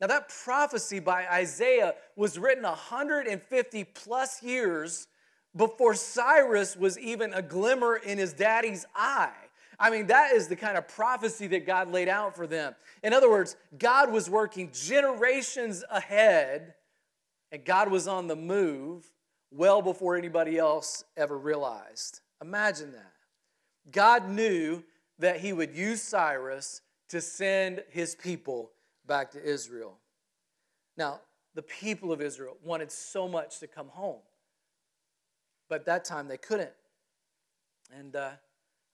Now, 0.00 0.06
that 0.06 0.28
prophecy 0.28 1.00
by 1.00 1.26
Isaiah 1.28 1.94
was 2.14 2.38
written 2.38 2.62
150 2.62 3.84
plus 3.84 4.42
years 4.42 5.08
before 5.56 5.94
Cyrus 5.94 6.76
was 6.76 6.98
even 6.98 7.34
a 7.34 7.42
glimmer 7.42 7.96
in 7.96 8.18
his 8.18 8.32
daddy's 8.32 8.86
eye. 8.94 9.32
I 9.80 9.90
mean, 9.90 10.06
that 10.08 10.32
is 10.32 10.48
the 10.48 10.56
kind 10.56 10.76
of 10.76 10.88
prophecy 10.88 11.46
that 11.48 11.66
God 11.66 11.90
laid 11.90 12.08
out 12.08 12.36
for 12.36 12.46
them. 12.46 12.74
In 13.02 13.12
other 13.12 13.30
words, 13.30 13.56
God 13.78 14.12
was 14.12 14.28
working 14.28 14.70
generations 14.72 15.84
ahead, 15.90 16.74
and 17.52 17.64
God 17.64 17.90
was 17.90 18.08
on 18.08 18.26
the 18.26 18.36
move 18.36 19.04
well 19.50 19.82
before 19.82 20.16
anybody 20.16 20.58
else 20.58 21.04
ever 21.16 21.38
realized. 21.38 22.20
Imagine 22.42 22.92
that. 22.92 23.12
God 23.90 24.28
knew 24.28 24.82
that 25.18 25.40
he 25.40 25.52
would 25.52 25.74
use 25.74 26.02
Cyrus 26.02 26.82
to 27.08 27.20
send 27.20 27.82
his 27.88 28.14
people 28.14 28.70
back 29.08 29.32
to 29.32 29.42
Israel. 29.42 29.98
Now, 30.96 31.20
the 31.54 31.62
people 31.62 32.12
of 32.12 32.20
Israel 32.20 32.56
wanted 32.62 32.92
so 32.92 33.26
much 33.26 33.58
to 33.58 33.66
come 33.66 33.88
home, 33.88 34.20
but 35.68 35.86
that 35.86 36.04
time 36.04 36.28
they 36.28 36.36
couldn't. 36.36 36.70
And 37.92 38.14
uh, 38.14 38.30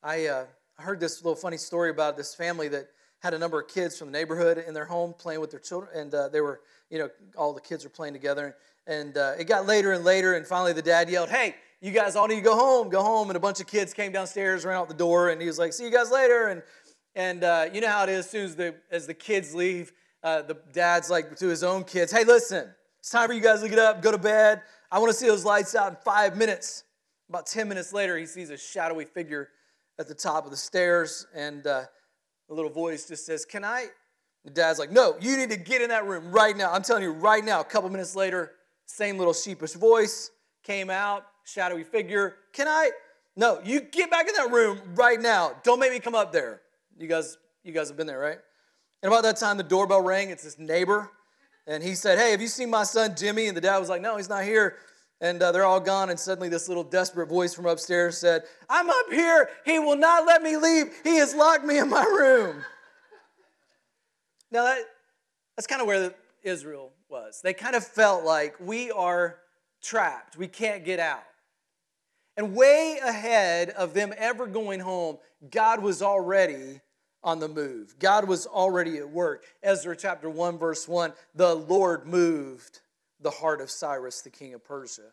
I, 0.02 0.26
uh, 0.26 0.44
heard 0.78 1.00
this 1.00 1.22
little 1.22 1.36
funny 1.36 1.56
story 1.56 1.90
about 1.90 2.16
this 2.16 2.34
family 2.34 2.68
that 2.68 2.88
had 3.20 3.34
a 3.34 3.38
number 3.38 3.60
of 3.60 3.68
kids 3.68 3.98
from 3.98 4.08
the 4.08 4.18
neighborhood 4.18 4.58
in 4.66 4.74
their 4.74 4.84
home 4.84 5.14
playing 5.16 5.40
with 5.40 5.50
their 5.50 5.60
children, 5.60 5.90
and 5.94 6.14
uh, 6.14 6.28
they 6.28 6.40
were, 6.40 6.60
you 6.90 6.98
know, 6.98 7.08
all 7.36 7.52
the 7.52 7.60
kids 7.60 7.84
were 7.84 7.90
playing 7.90 8.12
together. 8.12 8.56
And 8.86 9.16
uh, 9.16 9.34
it 9.38 9.44
got 9.44 9.66
later 9.66 9.92
and 9.92 10.04
later, 10.04 10.34
and 10.34 10.46
finally 10.46 10.74
the 10.74 10.82
dad 10.82 11.08
yelled, 11.08 11.30
"Hey, 11.30 11.54
you 11.80 11.90
guys 11.90 12.16
all 12.16 12.26
need 12.26 12.36
to 12.36 12.40
go 12.42 12.54
home, 12.54 12.90
go 12.90 13.02
home!" 13.02 13.30
And 13.30 13.36
a 13.36 13.40
bunch 13.40 13.60
of 13.60 13.66
kids 13.66 13.94
came 13.94 14.12
downstairs, 14.12 14.64
ran 14.64 14.76
out 14.76 14.88
the 14.88 14.94
door, 14.94 15.30
and 15.30 15.40
he 15.40 15.46
was 15.46 15.58
like, 15.58 15.72
"See 15.72 15.84
you 15.84 15.90
guys 15.90 16.10
later." 16.10 16.48
And 16.48 16.62
and 17.14 17.44
uh, 17.44 17.66
you 17.72 17.80
know 17.80 17.88
how 17.88 18.02
it 18.02 18.10
is. 18.10 18.26
As 18.26 18.30
soon 18.30 18.44
as 18.44 18.56
the 18.56 18.74
as 18.90 19.06
the 19.06 19.14
kids 19.14 19.54
leave, 19.54 19.92
uh, 20.24 20.40
the 20.42 20.56
dad's 20.72 21.10
like 21.10 21.36
to 21.36 21.48
his 21.48 21.62
own 21.62 21.84
kids, 21.84 22.10
hey, 22.10 22.24
listen, 22.24 22.68
It's 22.98 23.10
time 23.10 23.28
for 23.28 23.34
you 23.34 23.42
guys 23.42 23.60
to 23.60 23.68
get 23.68 23.78
up, 23.78 24.00
go 24.02 24.10
to 24.10 24.18
bed. 24.18 24.62
I 24.90 24.98
want 24.98 25.12
to 25.12 25.18
see 25.18 25.26
those 25.26 25.44
lights 25.44 25.74
out 25.74 25.90
in 25.90 25.96
five 26.02 26.36
minutes. 26.36 26.84
About 27.28 27.46
10 27.46 27.68
minutes 27.68 27.92
later, 27.92 28.16
he 28.16 28.24
sees 28.26 28.48
a 28.48 28.56
shadowy 28.56 29.04
figure 29.04 29.50
at 29.98 30.08
the 30.08 30.14
top 30.14 30.46
of 30.46 30.50
the 30.50 30.56
stairs, 30.56 31.26
and 31.34 31.66
uh, 31.66 31.82
a 32.50 32.54
little 32.54 32.70
voice 32.70 33.06
just 33.06 33.26
says, 33.26 33.44
Can 33.44 33.64
I? 33.64 33.86
The 34.44 34.50
dad's 34.50 34.78
like, 34.78 34.90
No, 34.90 35.16
you 35.20 35.36
need 35.36 35.50
to 35.50 35.56
get 35.58 35.82
in 35.82 35.90
that 35.90 36.06
room 36.06 36.32
right 36.32 36.56
now. 36.56 36.72
I'm 36.72 36.82
telling 36.82 37.02
you 37.02 37.12
right 37.12 37.44
now. 37.44 37.60
A 37.60 37.64
couple 37.64 37.88
minutes 37.90 38.16
later, 38.16 38.52
same 38.86 39.18
little 39.18 39.34
sheepish 39.34 39.74
voice 39.74 40.30
came 40.62 40.88
out, 40.90 41.26
shadowy 41.44 41.84
figure. 41.84 42.36
Can 42.52 42.66
I? 42.66 42.90
No, 43.36 43.60
you 43.64 43.80
get 43.80 44.10
back 44.10 44.26
in 44.28 44.34
that 44.36 44.50
room 44.50 44.80
right 44.94 45.20
now. 45.20 45.52
Don't 45.64 45.80
make 45.80 45.92
me 45.92 46.00
come 46.00 46.14
up 46.14 46.32
there. 46.32 46.62
You 46.96 47.08
guys, 47.08 47.36
you 47.62 47.72
guys 47.72 47.88
have 47.88 47.96
been 47.96 48.06
there, 48.06 48.18
right? 48.18 48.38
And 49.04 49.12
about 49.12 49.24
that 49.24 49.36
time, 49.36 49.58
the 49.58 49.62
doorbell 49.62 50.00
rang. 50.00 50.30
It's 50.30 50.44
this 50.44 50.58
neighbor. 50.58 51.10
And 51.66 51.82
he 51.82 51.94
said, 51.94 52.18
Hey, 52.18 52.30
have 52.30 52.40
you 52.40 52.48
seen 52.48 52.70
my 52.70 52.84
son 52.84 53.14
Jimmy? 53.14 53.48
And 53.48 53.56
the 53.56 53.60
dad 53.60 53.76
was 53.76 53.90
like, 53.90 54.00
No, 54.00 54.16
he's 54.16 54.30
not 54.30 54.44
here. 54.44 54.76
And 55.20 55.42
uh, 55.42 55.52
they're 55.52 55.66
all 55.66 55.78
gone. 55.78 56.08
And 56.08 56.18
suddenly, 56.18 56.48
this 56.48 56.68
little 56.68 56.82
desperate 56.82 57.28
voice 57.28 57.52
from 57.52 57.66
upstairs 57.66 58.16
said, 58.16 58.44
I'm 58.66 58.88
up 58.88 59.06
here. 59.10 59.50
He 59.66 59.78
will 59.78 59.98
not 59.98 60.24
let 60.24 60.42
me 60.42 60.56
leave. 60.56 60.86
He 61.04 61.16
has 61.16 61.34
locked 61.34 61.66
me 61.66 61.76
in 61.76 61.90
my 61.90 62.02
room. 62.02 62.64
now, 64.50 64.64
that, 64.64 64.78
that's 65.54 65.66
kind 65.66 65.82
of 65.82 65.86
where 65.86 66.14
Israel 66.42 66.90
was. 67.10 67.42
They 67.44 67.52
kind 67.52 67.76
of 67.76 67.86
felt 67.86 68.24
like 68.24 68.56
we 68.58 68.90
are 68.90 69.36
trapped, 69.82 70.38
we 70.38 70.48
can't 70.48 70.82
get 70.82 70.98
out. 70.98 71.24
And 72.38 72.56
way 72.56 73.00
ahead 73.04 73.68
of 73.68 73.92
them 73.92 74.14
ever 74.16 74.46
going 74.46 74.80
home, 74.80 75.18
God 75.50 75.82
was 75.82 76.00
already 76.00 76.80
on 77.24 77.40
the 77.40 77.48
move. 77.48 77.98
God 77.98 78.28
was 78.28 78.46
already 78.46 78.98
at 78.98 79.10
work. 79.10 79.44
Ezra 79.62 79.96
chapter 79.96 80.30
1, 80.30 80.58
verse 80.58 80.86
1 80.86 81.12
the 81.34 81.54
Lord 81.54 82.06
moved 82.06 82.80
the 83.20 83.30
heart 83.30 83.60
of 83.60 83.70
Cyrus, 83.70 84.20
the 84.20 84.30
king 84.30 84.54
of 84.54 84.62
Persia. 84.62 85.10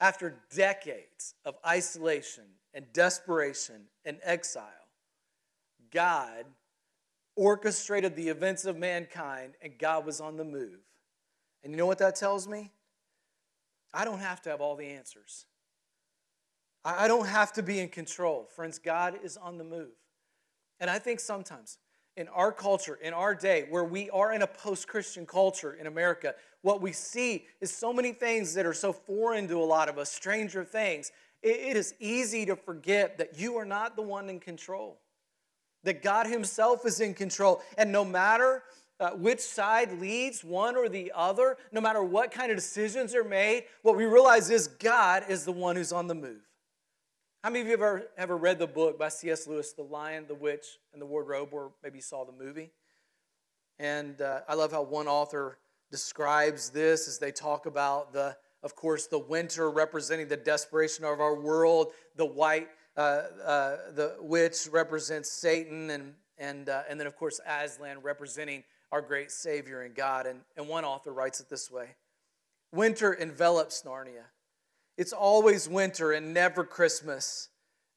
After 0.00 0.36
decades 0.54 1.34
of 1.44 1.56
isolation 1.66 2.44
and 2.74 2.84
desperation 2.92 3.86
and 4.04 4.18
exile, 4.22 4.66
God 5.92 6.44
orchestrated 7.34 8.14
the 8.14 8.28
events 8.28 8.64
of 8.66 8.76
mankind 8.76 9.54
and 9.62 9.78
God 9.78 10.04
was 10.04 10.20
on 10.20 10.36
the 10.36 10.44
move. 10.44 10.80
And 11.64 11.72
you 11.72 11.76
know 11.76 11.86
what 11.86 11.98
that 11.98 12.16
tells 12.16 12.46
me? 12.46 12.70
I 13.94 14.04
don't 14.04 14.18
have 14.18 14.42
to 14.42 14.50
have 14.50 14.60
all 14.60 14.76
the 14.76 14.86
answers. 14.86 15.46
I 16.84 17.06
don't 17.06 17.26
have 17.26 17.52
to 17.54 17.62
be 17.62 17.78
in 17.78 17.88
control. 17.88 18.48
Friends, 18.56 18.78
God 18.78 19.18
is 19.22 19.36
on 19.36 19.56
the 19.56 19.64
move. 19.64 19.92
And 20.82 20.90
I 20.90 20.98
think 20.98 21.20
sometimes 21.20 21.78
in 22.16 22.26
our 22.28 22.50
culture, 22.50 22.98
in 23.00 23.14
our 23.14 23.36
day, 23.36 23.66
where 23.70 23.84
we 23.84 24.10
are 24.10 24.32
in 24.32 24.42
a 24.42 24.48
post 24.48 24.88
Christian 24.88 25.24
culture 25.24 25.74
in 25.74 25.86
America, 25.86 26.34
what 26.62 26.82
we 26.82 26.90
see 26.90 27.46
is 27.60 27.72
so 27.72 27.92
many 27.92 28.12
things 28.12 28.52
that 28.54 28.66
are 28.66 28.74
so 28.74 28.92
foreign 28.92 29.46
to 29.46 29.56
a 29.58 29.64
lot 29.64 29.88
of 29.88 29.96
us, 29.96 30.10
stranger 30.10 30.64
things. 30.64 31.12
it 31.40 31.76
is 31.76 31.94
easy 32.00 32.44
to 32.46 32.56
forget 32.56 33.16
that 33.18 33.38
you 33.38 33.56
are 33.56 33.64
not 33.64 33.94
the 33.94 34.02
one 34.02 34.28
in 34.28 34.40
control, 34.40 34.98
that 35.84 36.02
God 36.02 36.26
Himself 36.26 36.84
is 36.84 37.00
in 37.00 37.14
control. 37.14 37.62
And 37.78 37.92
no 37.92 38.04
matter 38.04 38.64
uh, 38.98 39.10
which 39.10 39.40
side 39.40 40.00
leads, 40.00 40.42
one 40.42 40.76
or 40.76 40.88
the 40.88 41.12
other, 41.14 41.58
no 41.70 41.80
matter 41.80 42.02
what 42.02 42.32
kind 42.32 42.50
of 42.50 42.56
decisions 42.56 43.14
are 43.14 43.24
made, 43.24 43.64
what 43.82 43.96
we 43.96 44.04
realize 44.04 44.50
is 44.50 44.66
God 44.66 45.22
is 45.28 45.44
the 45.44 45.52
one 45.52 45.76
who's 45.76 45.92
on 45.92 46.08
the 46.08 46.14
move. 46.14 46.42
How 47.42 47.50
many 47.50 47.62
of 47.62 47.66
you 47.66 47.72
have 47.72 47.80
ever, 47.80 48.08
ever 48.16 48.36
read 48.36 48.60
the 48.60 48.68
book 48.68 49.00
by 49.00 49.08
C.S. 49.08 49.48
Lewis, 49.48 49.72
The 49.72 49.82
Lion, 49.82 50.26
the 50.28 50.34
Witch, 50.34 50.78
and 50.92 51.02
the 51.02 51.06
Wardrobe, 51.06 51.48
or 51.50 51.72
maybe 51.82 51.98
you 51.98 52.02
saw 52.02 52.24
the 52.24 52.30
movie? 52.30 52.70
And 53.80 54.22
uh, 54.22 54.42
I 54.48 54.54
love 54.54 54.70
how 54.70 54.82
one 54.82 55.08
author 55.08 55.58
describes 55.90 56.70
this 56.70 57.08
as 57.08 57.18
they 57.18 57.32
talk 57.32 57.66
about 57.66 58.12
the, 58.12 58.36
of 58.62 58.76
course, 58.76 59.08
the 59.08 59.18
winter 59.18 59.72
representing 59.72 60.28
the 60.28 60.36
desperation 60.36 61.04
of 61.04 61.20
our 61.20 61.34
world, 61.34 61.88
the 62.14 62.24
white, 62.24 62.68
uh, 62.96 63.00
uh, 63.44 63.76
the 63.92 64.18
witch 64.20 64.68
represents 64.70 65.32
Satan, 65.32 65.90
and 65.90 66.14
and 66.38 66.68
uh, 66.68 66.82
and 66.88 67.00
then 67.00 67.08
of 67.08 67.16
course 67.16 67.40
Aslan 67.44 68.02
representing 68.02 68.62
our 68.92 69.02
great 69.02 69.32
Savior 69.32 69.82
and 69.82 69.96
God. 69.96 70.26
And, 70.26 70.42
and 70.56 70.68
one 70.68 70.84
author 70.84 71.12
writes 71.12 71.40
it 71.40 71.48
this 71.48 71.72
way: 71.72 71.96
Winter 72.70 73.12
envelops 73.12 73.82
Narnia. 73.82 74.26
It's 74.96 75.12
always 75.12 75.68
winter 75.68 76.12
and 76.12 76.34
never 76.34 76.64
Christmas, 76.64 77.48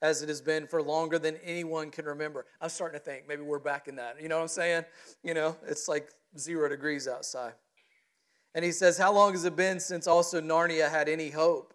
as 0.02 0.22
it 0.22 0.30
has 0.30 0.42
been 0.42 0.68
for 0.68 0.82
longer 0.82 1.20
than 1.20 1.38
anyone 1.44 1.92
can 1.92 2.06
remember. 2.06 2.46
I'm 2.62 2.70
starting 2.70 3.00
to 3.00 3.04
think 3.04 3.28
maybe 3.28 3.42
we're 3.42 3.60
back 3.60 3.88
in 3.88 3.96
that. 3.98 4.22
You 4.22 4.30
know 4.30 4.38
what 4.38 4.44
I'm 4.44 4.48
saying? 4.48 4.86
You 5.24 5.34
know, 5.34 5.58
it's 5.68 5.88
like 5.88 6.10
zero 6.38 6.70
degrees 6.70 7.08
outside. 7.08 7.54
And 8.54 8.64
he 8.64 8.72
says, 8.72 8.98
How 8.98 9.12
long 9.12 9.34
has 9.34 9.44
it 9.44 9.56
been 9.56 9.80
since 9.80 10.08
also 10.08 10.40
Narnia 10.40 10.90
had 10.90 11.10
any 11.10 11.30
hope? 11.30 11.74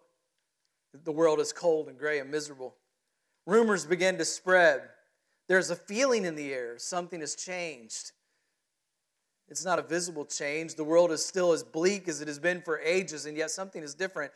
The 1.03 1.11
world 1.11 1.39
is 1.39 1.53
cold 1.53 1.87
and 1.87 1.97
gray 1.97 2.19
and 2.19 2.29
miserable. 2.29 2.75
Rumors 3.45 3.85
begin 3.85 4.17
to 4.17 4.25
spread. 4.25 4.81
There's 5.47 5.69
a 5.69 5.75
feeling 5.75 6.25
in 6.25 6.35
the 6.35 6.53
air, 6.53 6.77
something 6.77 7.19
has 7.19 7.35
changed. 7.35 8.11
It's 9.51 9.65
not 9.65 9.79
a 9.79 9.81
visible 9.81 10.23
change. 10.23 10.75
The 10.75 10.83
world 10.83 11.11
is 11.11 11.25
still 11.25 11.51
as 11.51 11.61
bleak 11.61 12.07
as 12.07 12.21
it 12.21 12.29
has 12.29 12.39
been 12.39 12.61
for 12.61 12.79
ages, 12.79 13.25
and 13.25 13.35
yet 13.35 13.51
something 13.51 13.83
is 13.83 13.93
different. 13.93 14.31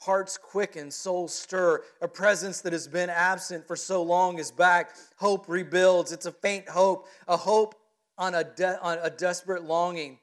Hearts 0.00 0.36
quicken, 0.36 0.90
souls 0.90 1.34
stir. 1.34 1.82
A 2.00 2.08
presence 2.08 2.60
that 2.60 2.72
has 2.72 2.86
been 2.86 3.10
absent 3.10 3.66
for 3.66 3.76
so 3.76 4.02
long 4.02 4.38
is 4.38 4.50
back. 4.50 4.94
Hope 5.16 5.48
rebuilds. 5.48 6.12
It's 6.12 6.26
a 6.26 6.32
faint 6.32 6.68
hope, 6.68 7.08
a 7.26 7.36
hope 7.36 7.74
on 8.18 8.34
a, 8.34 8.44
de- 8.44 8.80
on 8.80 8.98
a 9.02 9.10
desperate 9.10 9.64
longing, 9.64 10.18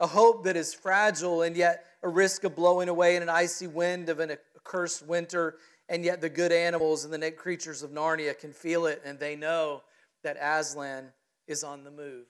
a 0.00 0.06
hope 0.06 0.44
that 0.44 0.56
is 0.56 0.74
fragile 0.74 1.42
and 1.42 1.56
yet 1.56 1.84
a 2.02 2.08
risk 2.08 2.44
of 2.44 2.56
blowing 2.56 2.88
away 2.88 3.16
in 3.16 3.22
an 3.22 3.28
icy 3.28 3.66
wind 3.66 4.08
of 4.08 4.20
an 4.20 4.36
accursed 4.56 5.06
winter. 5.06 5.56
And 5.90 6.04
yet 6.04 6.20
the 6.20 6.28
good 6.28 6.52
animals 6.52 7.04
and 7.04 7.12
the 7.12 7.30
creatures 7.30 7.82
of 7.82 7.90
Narnia 7.90 8.38
can 8.38 8.52
feel 8.52 8.86
it 8.86 9.02
and 9.04 9.18
they 9.18 9.36
know 9.36 9.82
that 10.22 10.36
Aslan 10.40 11.12
is 11.46 11.64
on 11.64 11.84
the 11.84 11.90
move. 11.90 12.26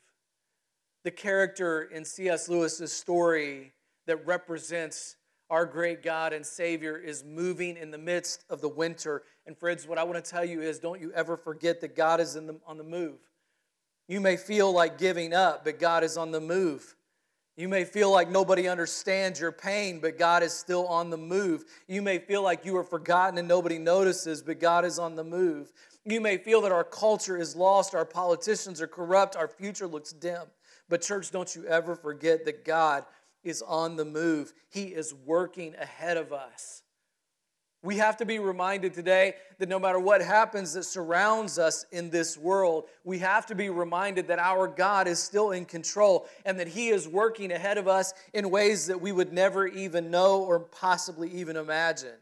The 1.05 1.11
character 1.11 1.83
in 1.83 2.05
C.S. 2.05 2.49
Lewis's 2.49 2.93
story 2.93 3.73
that 4.07 4.27
represents 4.27 5.17
our 5.51 5.65
great 5.65 6.03
God 6.03 6.33
and 6.33 6.45
Savior 6.45 6.97
is 6.97 7.25
moving 7.25 7.77
in 7.77 7.91
the 7.91 7.99
midst 7.99 8.45
of 8.51 8.61
the 8.61 8.69
winter. 8.69 9.23
And 9.47 9.57
friends, 9.57 9.87
what 9.87 9.99
I 9.99 10.05
want 10.05 10.23
to 10.23 10.31
tell 10.31 10.45
you 10.45 10.61
is 10.61 10.79
don't 10.79 11.01
you 11.01 11.13
ever 11.13 11.37
forget 11.37 11.81
that 11.81 11.97
God 11.97 12.21
is 12.21 12.35
the, 12.35 12.59
on 12.67 12.77
the 12.77 12.85
move. 12.85 13.19
You 14.09 14.21
may 14.21 14.37
feel 14.37 14.73
like 14.73 14.99
giving 14.99 15.33
up, 15.35 15.65
but 15.65 15.79
God 15.79 16.05
is 16.05 16.17
on 16.17 16.31
the 16.31 16.41
move. 16.41 16.97
You 17.57 17.67
may 17.67 17.85
feel 17.85 18.13
like 18.13 18.31
nobody 18.31 18.69
understands 18.69 19.41
your 19.41 19.51
pain, 19.51 19.99
but 19.99 20.17
God 20.17 20.45
is 20.45 20.53
still 20.53 20.87
on 20.87 21.11
the 21.11 21.17
move. 21.17 21.65
You 21.89 22.03
may 22.03 22.19
feel 22.19 22.43
like 22.43 22.65
you 22.65 22.77
are 22.77 22.85
forgotten 22.85 23.37
and 23.37 23.49
nobody 23.49 23.79
notices, 23.79 24.43
but 24.43 24.61
God 24.61 24.85
is 24.85 24.99
on 24.99 25.17
the 25.17 25.25
move. 25.25 25.73
You 26.05 26.21
may 26.21 26.39
feel 26.39 26.61
that 26.61 26.73
our 26.73 26.85
culture 26.85 27.37
is 27.37 27.57
lost, 27.57 27.95
our 27.95 28.05
politicians 28.05 28.81
are 28.81 28.87
corrupt, 28.87 29.35
our 29.35 29.49
future 29.49 29.89
looks 29.89 30.13
dim. 30.13 30.43
But, 30.89 31.03
church, 31.03 31.31
don't 31.33 31.55
you 31.55 31.67
ever 31.67 31.97
forget 31.97 32.45
that 32.45 32.65
God 32.65 33.05
is 33.43 33.63
on 33.63 33.97
the 33.97 34.05
move, 34.05 34.53
He 34.69 34.85
is 34.85 35.15
working 35.15 35.75
ahead 35.77 36.17
of 36.17 36.33
us. 36.33 36.83
We 37.83 37.99
have 37.99 38.17
to 38.17 38.25
be 38.25 38.41
reminded 38.41 38.93
today 38.93 39.35
that 39.59 39.69
no 39.69 39.79
matter 39.79 40.01
what 40.01 40.21
happens 40.21 40.73
that 40.73 40.83
surrounds 40.83 41.61
us 41.61 41.87
in 41.93 42.11
this 42.11 42.37
world, 42.37 42.89
we 43.05 43.21
have 43.21 43.47
to 43.47 43.55
be 43.55 43.71
reminded 43.71 44.27
that 44.29 44.41
our 44.41 44.67
God 44.67 45.07
is 45.07 45.23
still 45.23 45.53
in 45.53 45.65
control 45.65 46.27
and 46.45 46.59
that 46.59 46.67
He 46.67 46.89
is 46.89 47.07
working 47.07 47.53
ahead 47.53 47.79
of 47.79 47.87
us 47.87 48.15
in 48.35 48.51
ways 48.51 48.89
that 48.89 49.01
we 49.01 49.13
would 49.13 49.33
never 49.33 49.67
even 49.69 50.11
know 50.11 50.43
or 50.43 50.59
possibly 50.59 51.31
even 51.31 51.57
imagine. 51.57 52.17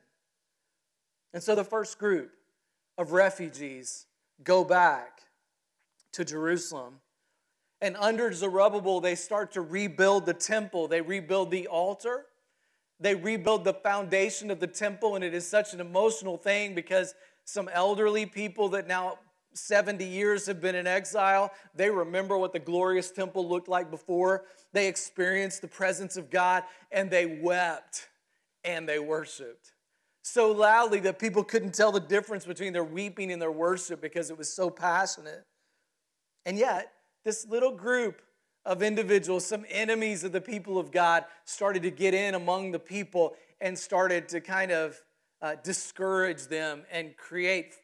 And 1.32 1.42
so 1.42 1.54
the 1.54 1.64
first 1.64 1.98
group 1.98 2.32
of 2.98 3.12
refugees 3.12 4.06
go 4.44 4.62
back 4.62 5.22
to 6.12 6.24
Jerusalem 6.24 7.00
and 7.80 7.96
under 7.96 8.32
Zerubbabel, 8.32 9.00
they 9.00 9.14
start 9.14 9.52
to 9.52 9.60
rebuild 9.60 10.26
the 10.26 10.34
temple. 10.34 10.88
They 10.88 11.00
rebuild 11.00 11.50
the 11.50 11.66
altar. 11.66 12.26
They 12.98 13.14
rebuild 13.14 13.64
the 13.64 13.74
foundation 13.74 14.50
of 14.50 14.60
the 14.60 14.66
temple. 14.66 15.14
And 15.14 15.24
it 15.24 15.34
is 15.34 15.46
such 15.46 15.74
an 15.74 15.80
emotional 15.80 16.38
thing 16.38 16.74
because 16.74 17.14
some 17.44 17.68
elderly 17.72 18.24
people 18.26 18.70
that 18.70 18.86
now 18.86 19.18
70 19.52 20.04
years 20.04 20.46
have 20.46 20.60
been 20.60 20.74
in 20.74 20.86
exile, 20.86 21.50
they 21.74 21.90
remember 21.90 22.36
what 22.38 22.52
the 22.52 22.58
glorious 22.58 23.10
temple 23.10 23.46
looked 23.48 23.68
like 23.68 23.90
before. 23.90 24.44
They 24.72 24.88
experienced 24.88 25.62
the 25.62 25.68
presence 25.68 26.16
of 26.16 26.30
God 26.30 26.64
and 26.90 27.10
they 27.10 27.26
wept 27.26 28.08
and 28.64 28.88
they 28.88 28.98
worshiped 28.98 29.72
so 30.26 30.50
loudly 30.50 30.98
that 30.98 31.20
people 31.20 31.44
couldn't 31.44 31.72
tell 31.72 31.92
the 31.92 32.00
difference 32.00 32.44
between 32.44 32.72
their 32.72 32.82
weeping 32.82 33.30
and 33.30 33.40
their 33.40 33.52
worship 33.52 34.00
because 34.00 34.28
it 34.28 34.36
was 34.36 34.52
so 34.52 34.68
passionate. 34.68 35.44
And 36.44 36.58
yet, 36.58 36.90
this 37.26 37.44
little 37.48 37.72
group 37.72 38.22
of 38.64 38.84
individuals, 38.84 39.44
some 39.44 39.66
enemies 39.68 40.22
of 40.22 40.30
the 40.30 40.40
people 40.40 40.78
of 40.78 40.92
God, 40.92 41.24
started 41.44 41.82
to 41.82 41.90
get 41.90 42.14
in 42.14 42.36
among 42.36 42.70
the 42.70 42.78
people 42.78 43.34
and 43.60 43.76
started 43.76 44.28
to 44.28 44.40
kind 44.40 44.70
of 44.70 44.96
uh, 45.42 45.56
discourage 45.64 46.46
them 46.46 46.84
and 46.88 47.16
create 47.16 47.74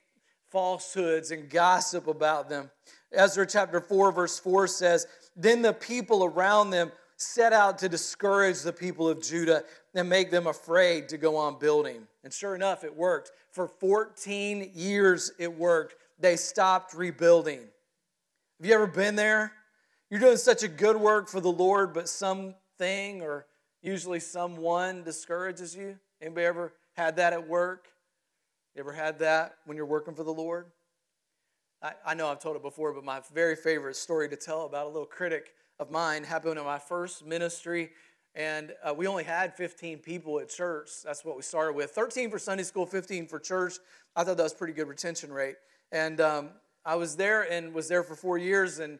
falsehoods 0.53 1.33
and 1.33 1.51
gossip 1.51 2.07
about 2.07 2.49
them. 2.49 2.71
Ezra 3.11 3.45
chapter 3.45 3.81
4, 3.81 4.13
verse 4.13 4.39
4 4.39 4.69
says, 4.69 5.09
Then 5.35 5.61
the 5.61 5.73
people 5.73 6.25
around 6.25 6.71
them 6.71 6.93
set 7.17 7.53
out 7.53 7.79
to 7.79 7.89
discourage 7.89 8.63
the 8.63 8.73
people 8.73 9.09
of 9.09 9.21
Judah 9.21 9.65
and 9.93 10.09
make 10.09 10.31
them 10.31 10.47
afraid 10.47 11.09
to 11.09 11.19
go 11.19 11.37
on 11.37 11.59
building. 11.59 12.07
And 12.23 12.33
sure 12.33 12.55
enough, 12.55 12.85
it 12.85 12.95
worked. 12.95 13.33
For 13.51 13.67
14 13.67 14.71
years, 14.73 15.33
it 15.41 15.53
worked. 15.53 15.97
They 16.21 16.37
stopped 16.37 16.95
rebuilding. 16.95 17.72
Have 18.63 18.69
you 18.69 18.77
ever 18.77 18.87
been 18.87 19.17
there? 19.17 19.53
You're 20.09 20.21
doing 20.21 20.37
such 20.37 20.63
a 20.63 20.69
good 20.69 20.97
work 20.97 21.29
for 21.29 21.41
the 21.41 21.51
Lord, 21.51 21.93
but 21.93 22.09
something 22.09 23.21
or 23.21 23.47
usually 23.83 24.21
someone 24.21 25.03
discourages 25.03 25.75
you. 25.75 25.99
Anybody 26.21 26.47
ever 26.47 26.73
had 26.93 27.17
that 27.17 27.33
at 27.33 27.49
work? 27.49 27.89
You 28.77 28.83
ever 28.83 28.93
had 28.93 29.19
that 29.19 29.57
when 29.65 29.77
you're 29.77 29.85
working 29.85 30.15
for 30.15 30.23
the 30.23 30.33
Lord? 30.33 30.67
I, 31.83 31.95
I 32.07 32.15
know 32.15 32.29
I've 32.29 32.39
told 32.39 32.55
it 32.55 32.63
before, 32.63 32.93
but 32.93 33.03
my 33.03 33.21
very 33.35 33.57
favorite 33.57 33.97
story 33.97 34.29
to 34.29 34.37
tell 34.37 34.65
about 34.65 34.87
a 34.87 34.91
little 34.91 35.07
critic 35.07 35.55
of 35.81 35.91
mine 35.91 36.23
happened 36.23 36.57
in 36.57 36.65
my 36.65 36.79
first 36.79 37.27
ministry. 37.27 37.91
And 38.37 38.75
uh, 38.85 38.95
we 38.95 39.09
only 39.09 39.25
had 39.25 39.57
15 39.57 39.99
people 39.99 40.39
at 40.39 40.49
church. 40.49 40.89
That's 41.05 41.25
what 41.25 41.35
we 41.35 41.43
started 41.43 41.75
with 41.75 41.91
13 41.91 42.31
for 42.31 42.39
Sunday 42.39 42.63
school, 42.63 42.87
15 42.87 43.27
for 43.27 43.41
church. 43.41 43.73
I 44.15 44.23
thought 44.23 44.37
that 44.37 44.45
was 44.45 44.55
pretty 44.55 44.73
good 44.73 44.87
retention 44.87 45.33
rate. 45.33 45.57
And 45.91 46.21
um, 46.21 46.51
I 46.85 46.97
was 46.97 47.17
there 47.17 47.51
and 47.51 47.73
was 47.73 47.89
there 47.89 48.03
for 48.03 48.15
four 48.15 48.39
years 48.39 48.79
and 48.79 48.99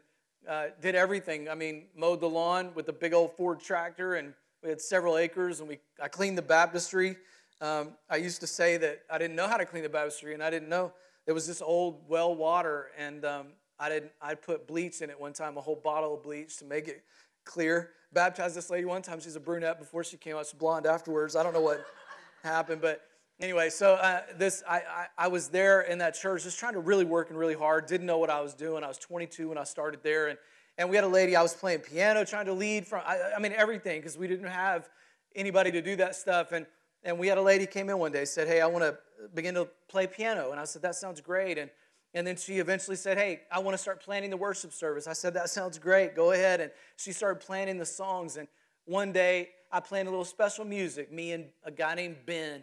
uh, 0.49 0.67
did 0.81 0.95
everything. 0.95 1.49
I 1.49 1.55
mean, 1.55 1.87
mowed 1.97 2.21
the 2.21 2.29
lawn 2.29 2.73
with 2.75 2.89
a 2.89 2.93
big 2.93 3.13
old 3.13 3.37
Ford 3.37 3.61
tractor, 3.61 4.15
and 4.15 4.35
we 4.63 4.69
had 4.69 4.81
several 4.81 5.17
acres, 5.17 5.61
and 5.61 5.69
we 5.69 5.79
I 6.01 6.09
cleaned 6.09 6.39
the 6.39 6.43
baptistry. 6.43 7.17
Um, 7.61 7.93
I 8.11 8.17
used 8.17 8.41
to 8.41 8.47
say 8.47 8.77
that 8.79 9.03
I 9.11 9.19
didn't 9.19 9.37
know 9.37 9.47
how 9.47 9.57
to 9.57 9.65
clean 9.65 9.83
the 9.83 9.89
baptistry, 9.89 10.35
and 10.35 10.43
I 10.43 10.51
didn't 10.51 10.69
know 10.69 10.93
there 11.27 11.35
was 11.35 11.47
this 11.47 11.63
old 11.63 12.03
well 12.09 12.35
water, 12.35 12.89
and 12.99 13.25
um, 13.25 13.47
I 13.79 13.89
didn't. 13.89 14.13
I 14.21 14.35
put 14.35 14.67
bleach 14.67 15.01
in 15.01 15.11
it 15.11 15.21
one 15.21 15.33
time, 15.33 15.57
a 15.57 15.61
whole 15.61 15.81
bottle 15.83 16.15
of 16.15 16.23
bleach 16.23 16.59
to 16.59 16.65
make 16.65 16.89
it 16.89 17.03
clear. 17.45 17.91
Baptized 18.13 18.57
this 18.57 18.71
lady 18.71 18.85
one 18.85 19.03
time. 19.03 19.21
She's 19.21 19.37
a 19.37 19.41
brunette 19.41 19.79
before 19.79 20.05
she 20.05 20.17
came 20.17 20.37
out. 20.37 20.47
She's 20.47 20.55
blonde 20.55 20.87
afterwards. 20.87 21.35
I 21.35 21.43
don't 21.43 21.55
know 21.55 21.61
what 21.61 21.85
happened, 22.43 22.81
but 22.81 23.03
anyway, 23.41 23.71
so 23.71 23.95
uh, 23.95 24.23
this 24.37 24.63
I, 24.69 24.77
I, 24.77 25.07
I 25.19 25.29
was 25.29 25.49
there 25.49 25.83
in 25.83 25.99
that 25.99 26.15
church, 26.15 26.45
just 26.45 26.59
trying 26.59 26.75
to 26.75 26.81
really 26.81 27.05
work 27.05 27.31
and 27.31 27.39
really 27.39 27.55
hard. 27.55 27.87
Didn't 27.87 28.07
know 28.07 28.19
what 28.19 28.31
I 28.31 28.41
was 28.41 28.55
doing. 28.55 28.85
I 28.85 28.89
was 28.89 28.99
22 28.99 29.49
when 29.49 29.59
I 29.59 29.65
started 29.65 30.01
there, 30.03 30.29
and 30.29 30.39
and 30.79 30.89
we 30.89 30.97
had 30.97 31.05
a 31.05 31.09
lady. 31.09 31.37
I 31.37 31.43
was 31.43 31.55
playing 31.55 31.81
piano, 31.81 32.25
trying 32.25 32.47
to 32.47 32.53
lead 32.53 32.87
from. 32.87 33.03
I, 33.07 33.33
I 33.37 33.41
mean 33.41 33.53
everything 33.53 34.01
because 34.01 34.17
we 34.17 34.27
didn't 34.27 34.49
have 34.49 34.89
anybody 35.35 35.71
to 35.73 35.83
do 35.83 35.97
that 35.97 36.15
stuff, 36.15 36.53
and 36.53 36.67
and 37.05 37.19
we 37.19 37.27
had 37.27 37.39
a 37.39 37.43
lady 37.43 37.67
came 37.67 37.91
in 37.91 37.99
one 37.99 38.13
day 38.13 38.25
said, 38.25 38.49
"Hey, 38.49 38.61
I 38.61 38.67
want 38.67 38.85
to 38.85 38.99
begin 39.35 39.55
to 39.55 39.69
play 39.89 40.07
piano," 40.07 40.51
and 40.51 40.61
I 40.61 40.65
said, 40.65 40.83
"That 40.83 40.95
sounds 40.95 41.21
great." 41.21 41.59
And 41.59 41.71
and 42.15 42.27
then 42.27 42.37
she 42.37 42.59
eventually 42.59 42.97
said, 42.97 43.17
Hey, 43.17 43.43
I 43.51 43.59
want 43.59 43.75
to 43.75 43.79
start 43.79 44.03
planning 44.03 44.31
the 44.31 44.37
worship 44.37 44.73
service. 44.73 45.07
I 45.07 45.15
said, 45.15 45.35
That 45.35 45.49
sounds 45.49 45.79
great. 45.79 46.15
Go 46.15 46.33
ahead. 46.33 46.61
And 46.61 46.71
she 46.97 47.13
started 47.13 47.41
planning 47.45 47.79
the 47.79 47.87
songs. 47.87 48.37
And 48.37 48.49
one 48.85 49.13
day 49.13 49.51
I 49.71 49.81
planned 49.81 50.09
a 50.09 50.11
little 50.11 50.25
special 50.25 50.65
music. 50.65 51.11
Me 51.11 51.33
and 51.33 51.47
a 51.65 51.71
guy 51.71 51.95
named 51.95 52.17
Ben. 52.27 52.63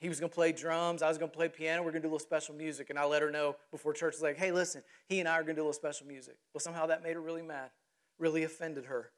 He 0.00 0.08
was 0.08 0.20
going 0.20 0.30
to 0.30 0.34
play 0.34 0.52
drums. 0.52 1.02
I 1.02 1.08
was 1.08 1.18
going 1.18 1.30
to 1.30 1.36
play 1.36 1.48
piano. 1.48 1.82
We're 1.82 1.90
going 1.90 2.02
to 2.02 2.08
do 2.08 2.12
a 2.12 2.14
little 2.14 2.24
special 2.24 2.54
music. 2.54 2.90
And 2.90 2.98
I 2.98 3.04
let 3.04 3.22
her 3.22 3.30
know 3.30 3.56
before 3.70 3.92
church, 3.92 4.14
was 4.14 4.22
like, 4.22 4.36
Hey, 4.36 4.52
listen, 4.52 4.82
he 5.08 5.20
and 5.20 5.28
I 5.28 5.32
are 5.32 5.42
going 5.42 5.56
to 5.56 5.60
do 5.60 5.62
a 5.62 5.64
little 5.64 5.72
special 5.72 6.06
music. 6.06 6.36
Well, 6.54 6.60
somehow 6.60 6.86
that 6.86 7.02
made 7.02 7.14
her 7.14 7.20
really 7.20 7.42
mad, 7.42 7.70
really 8.18 8.44
offended 8.44 8.84
her. 8.86 9.10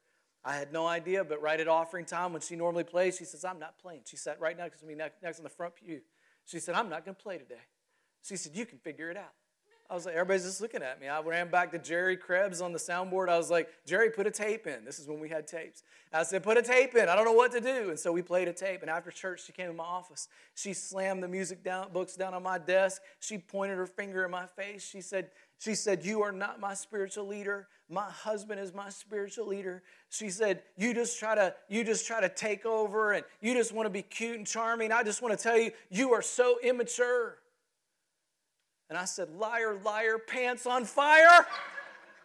I 0.43 0.55
had 0.55 0.73
no 0.73 0.87
idea, 0.87 1.23
but 1.23 1.41
right 1.41 1.59
at 1.59 1.67
offering 1.67 2.05
time, 2.05 2.33
when 2.33 2.41
she 2.41 2.55
normally 2.55 2.83
plays, 2.83 3.17
she 3.17 3.25
says, 3.25 3.45
I'm 3.45 3.59
not 3.59 3.77
playing. 3.77 4.01
She 4.05 4.17
sat 4.17 4.39
right 4.39 4.57
next 4.57 4.79
to 4.79 4.85
me, 4.85 4.95
next 4.95 5.37
on 5.37 5.43
the 5.43 5.49
front 5.49 5.75
pew. 5.75 6.01
She 6.45 6.59
said, 6.59 6.73
I'm 6.73 6.89
not 6.89 7.05
going 7.05 7.15
to 7.15 7.21
play 7.21 7.37
today. 7.37 7.61
She 8.23 8.35
said, 8.35 8.55
You 8.55 8.65
can 8.65 8.79
figure 8.79 9.11
it 9.11 9.17
out. 9.17 9.33
I 9.91 9.93
was 9.93 10.05
like, 10.05 10.15
everybody's 10.15 10.45
just 10.45 10.61
looking 10.61 10.81
at 10.81 11.01
me. 11.01 11.09
I 11.09 11.19
ran 11.19 11.49
back 11.49 11.69
to 11.73 11.77
Jerry 11.77 12.15
Krebs 12.15 12.61
on 12.61 12.71
the 12.71 12.79
soundboard. 12.79 13.27
I 13.27 13.37
was 13.37 13.51
like, 13.51 13.67
Jerry, 13.85 14.09
put 14.09 14.25
a 14.25 14.31
tape 14.31 14.65
in. 14.65 14.85
This 14.85 14.99
is 14.99 15.07
when 15.09 15.19
we 15.19 15.27
had 15.27 15.47
tapes. 15.47 15.83
I 16.13 16.23
said, 16.23 16.43
put 16.43 16.57
a 16.57 16.61
tape 16.61 16.95
in. 16.95 17.09
I 17.09 17.15
don't 17.15 17.25
know 17.25 17.33
what 17.33 17.51
to 17.51 17.59
do. 17.59 17.89
And 17.89 17.99
so 17.99 18.13
we 18.13 18.21
played 18.21 18.47
a 18.47 18.53
tape. 18.53 18.83
And 18.83 18.89
after 18.89 19.11
church, 19.11 19.45
she 19.45 19.51
came 19.51 19.69
in 19.69 19.75
my 19.75 19.83
office. 19.83 20.29
She 20.55 20.71
slammed 20.71 21.21
the 21.21 21.27
music 21.27 21.61
down, 21.61 21.91
books 21.91 22.15
down 22.15 22.33
on 22.33 22.41
my 22.41 22.57
desk. 22.57 23.01
She 23.19 23.37
pointed 23.37 23.77
her 23.77 23.85
finger 23.85 24.23
in 24.23 24.31
my 24.31 24.45
face. 24.45 24.81
She 24.81 25.01
said, 25.01 25.29
she 25.59 25.75
said, 25.75 26.05
You 26.05 26.21
are 26.21 26.31
not 26.31 26.61
my 26.61 26.73
spiritual 26.73 27.27
leader. 27.27 27.67
My 27.89 28.09
husband 28.09 28.61
is 28.61 28.73
my 28.73 28.87
spiritual 28.87 29.47
leader. 29.47 29.83
She 30.07 30.29
said, 30.29 30.61
You 30.77 30.93
just 30.93 31.19
try 31.19 31.35
to, 31.35 31.53
you 31.67 31.83
just 31.83 32.07
try 32.07 32.21
to 32.21 32.29
take 32.29 32.65
over 32.65 33.11
and 33.11 33.25
you 33.41 33.53
just 33.53 33.73
want 33.73 33.87
to 33.87 33.91
be 33.91 34.03
cute 34.03 34.37
and 34.37 34.47
charming. 34.47 34.93
I 34.93 35.03
just 35.03 35.21
want 35.21 35.37
to 35.37 35.43
tell 35.43 35.57
you, 35.57 35.71
you 35.89 36.13
are 36.13 36.21
so 36.21 36.59
immature. 36.63 37.39
And 38.91 38.97
I 38.97 39.05
said, 39.05 39.29
Liar, 39.39 39.79
liar, 39.85 40.17
pants 40.17 40.65
on 40.65 40.83
fire. 40.83 41.47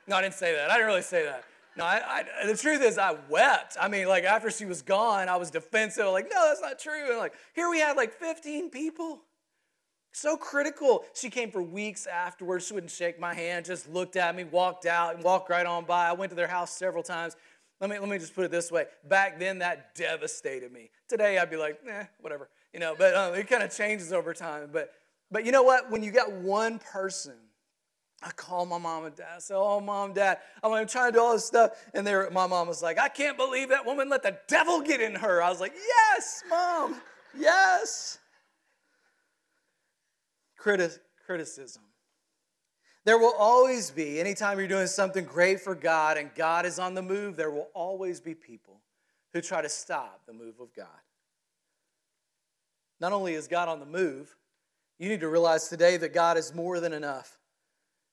No, 0.08 0.16
I 0.16 0.22
didn't 0.22 0.34
say 0.34 0.52
that. 0.52 0.68
I 0.68 0.74
didn't 0.74 0.88
really 0.88 1.00
say 1.00 1.24
that. 1.24 1.44
No, 1.76 1.84
I, 1.84 2.24
I, 2.42 2.46
the 2.46 2.56
truth 2.56 2.82
is, 2.82 2.98
I 2.98 3.16
wept. 3.30 3.76
I 3.80 3.86
mean, 3.86 4.08
like 4.08 4.24
after 4.24 4.50
she 4.50 4.64
was 4.64 4.82
gone, 4.82 5.28
I 5.28 5.36
was 5.36 5.48
defensive. 5.48 6.06
Like, 6.06 6.28
no, 6.28 6.48
that's 6.48 6.60
not 6.60 6.80
true. 6.80 7.08
And 7.08 7.18
like, 7.18 7.34
here 7.54 7.70
we 7.70 7.78
had 7.78 7.96
like 7.96 8.12
15 8.14 8.70
people. 8.70 9.20
So 10.10 10.36
critical. 10.36 11.04
She 11.14 11.30
came 11.30 11.52
for 11.52 11.62
weeks 11.62 12.04
afterwards. 12.08 12.66
She 12.66 12.74
wouldn't 12.74 12.90
shake 12.90 13.20
my 13.20 13.32
hand, 13.32 13.64
just 13.66 13.88
looked 13.88 14.16
at 14.16 14.34
me, 14.34 14.42
walked 14.42 14.86
out, 14.86 15.14
and 15.14 15.22
walked 15.22 15.48
right 15.48 15.66
on 15.66 15.84
by. 15.84 16.08
I 16.08 16.14
went 16.14 16.30
to 16.30 16.36
their 16.36 16.48
house 16.48 16.72
several 16.72 17.04
times. 17.04 17.36
Let 17.80 17.90
me, 17.90 17.98
let 18.00 18.08
me 18.08 18.18
just 18.18 18.34
put 18.34 18.44
it 18.44 18.50
this 18.50 18.72
way. 18.72 18.86
Back 19.08 19.38
then, 19.38 19.60
that 19.60 19.94
devastated 19.94 20.72
me. 20.72 20.90
Today, 21.08 21.38
I'd 21.38 21.48
be 21.48 21.58
like, 21.58 21.78
eh, 21.88 22.06
whatever. 22.20 22.48
You 22.72 22.80
know, 22.80 22.96
but 22.98 23.14
um, 23.14 23.34
it 23.36 23.48
kind 23.48 23.62
of 23.62 23.72
changes 23.72 24.12
over 24.12 24.34
time. 24.34 24.70
But 24.72 24.90
but 25.30 25.44
you 25.44 25.52
know 25.52 25.62
what? 25.62 25.90
When 25.90 26.02
you 26.02 26.10
got 26.10 26.32
one 26.32 26.78
person, 26.78 27.34
I 28.22 28.30
call 28.30 28.66
my 28.66 28.78
mom 28.78 29.04
and 29.04 29.14
dad. 29.14 29.28
I 29.36 29.38
say, 29.38 29.54
"Oh, 29.54 29.80
mom, 29.80 30.14
dad, 30.14 30.38
I'm 30.62 30.86
trying 30.86 31.12
to 31.12 31.18
do 31.18 31.22
all 31.22 31.34
this 31.34 31.44
stuff," 31.44 31.72
and 31.94 32.06
there, 32.06 32.30
my 32.30 32.46
mom 32.46 32.68
was 32.68 32.82
like, 32.82 32.98
"I 32.98 33.08
can't 33.08 33.36
believe 33.36 33.68
that 33.68 33.84
woman 33.84 34.08
let 34.08 34.22
the 34.22 34.38
devil 34.48 34.80
get 34.80 35.00
in 35.00 35.14
her." 35.16 35.42
I 35.42 35.50
was 35.50 35.60
like, 35.60 35.74
"Yes, 35.74 36.42
mom, 36.48 37.00
yes." 37.34 38.18
Criti- 40.58 40.98
criticism. 41.24 41.82
There 43.04 43.18
will 43.18 43.34
always 43.38 43.92
be, 43.92 44.18
anytime 44.18 44.58
you're 44.58 44.66
doing 44.66 44.88
something 44.88 45.24
great 45.24 45.60
for 45.60 45.76
God 45.76 46.16
and 46.16 46.34
God 46.34 46.66
is 46.66 46.80
on 46.80 46.94
the 46.94 47.02
move, 47.02 47.36
there 47.36 47.52
will 47.52 47.68
always 47.72 48.20
be 48.20 48.34
people 48.34 48.80
who 49.32 49.40
try 49.40 49.62
to 49.62 49.68
stop 49.68 50.26
the 50.26 50.32
move 50.32 50.58
of 50.58 50.74
God. 50.74 50.88
Not 52.98 53.12
only 53.12 53.34
is 53.34 53.46
God 53.46 53.68
on 53.68 53.78
the 53.78 53.86
move, 53.86 54.34
you 54.98 55.08
need 55.08 55.20
to 55.20 55.28
realize 55.28 55.68
today 55.68 55.96
that 55.98 56.14
God 56.14 56.36
is 56.36 56.54
more 56.54 56.80
than 56.80 56.92
enough. 56.92 57.38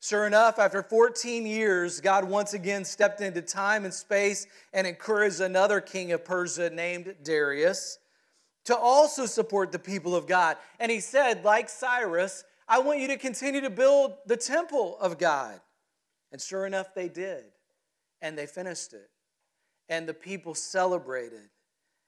Sure 0.02 0.28
enough, 0.28 0.60
after 0.60 0.84
14 0.84 1.46
years, 1.46 2.02
God 2.02 2.26
once 2.26 2.54
again 2.54 2.84
stepped 2.84 3.22
into 3.22 3.42
time 3.42 3.86
and 3.86 3.94
space 3.94 4.48
and 4.74 4.86
encouraged 4.86 5.40
another 5.40 5.80
king 5.80 6.12
of 6.12 6.26
Persia 6.26 6.70
named 6.70 7.16
Darius 7.24 8.00
to 8.66 8.76
also 8.76 9.26
support 9.26 9.72
the 9.72 9.80
people 9.80 10.14
of 10.14 10.28
God. 10.28 10.58
And 10.80 10.92
he 10.92 11.00
said, 11.00 11.46
like 11.46 11.70
Cyrus, 11.70 12.44
I 12.68 12.80
want 12.80 13.00
you 13.00 13.08
to 13.10 13.18
continue 13.18 13.62
to 13.62 13.70
build 13.70 14.16
the 14.26 14.36
temple 14.38 14.98
of 15.00 15.18
God. 15.18 15.60
And 16.34 16.42
sure 16.42 16.66
enough, 16.66 16.94
they 16.94 17.08
did. 17.08 17.44
And 18.22 18.38
they 18.38 18.46
finished 18.46 18.92
it. 18.94 19.10
And 19.88 20.08
the 20.08 20.14
people 20.14 20.54
celebrated. 20.54 21.50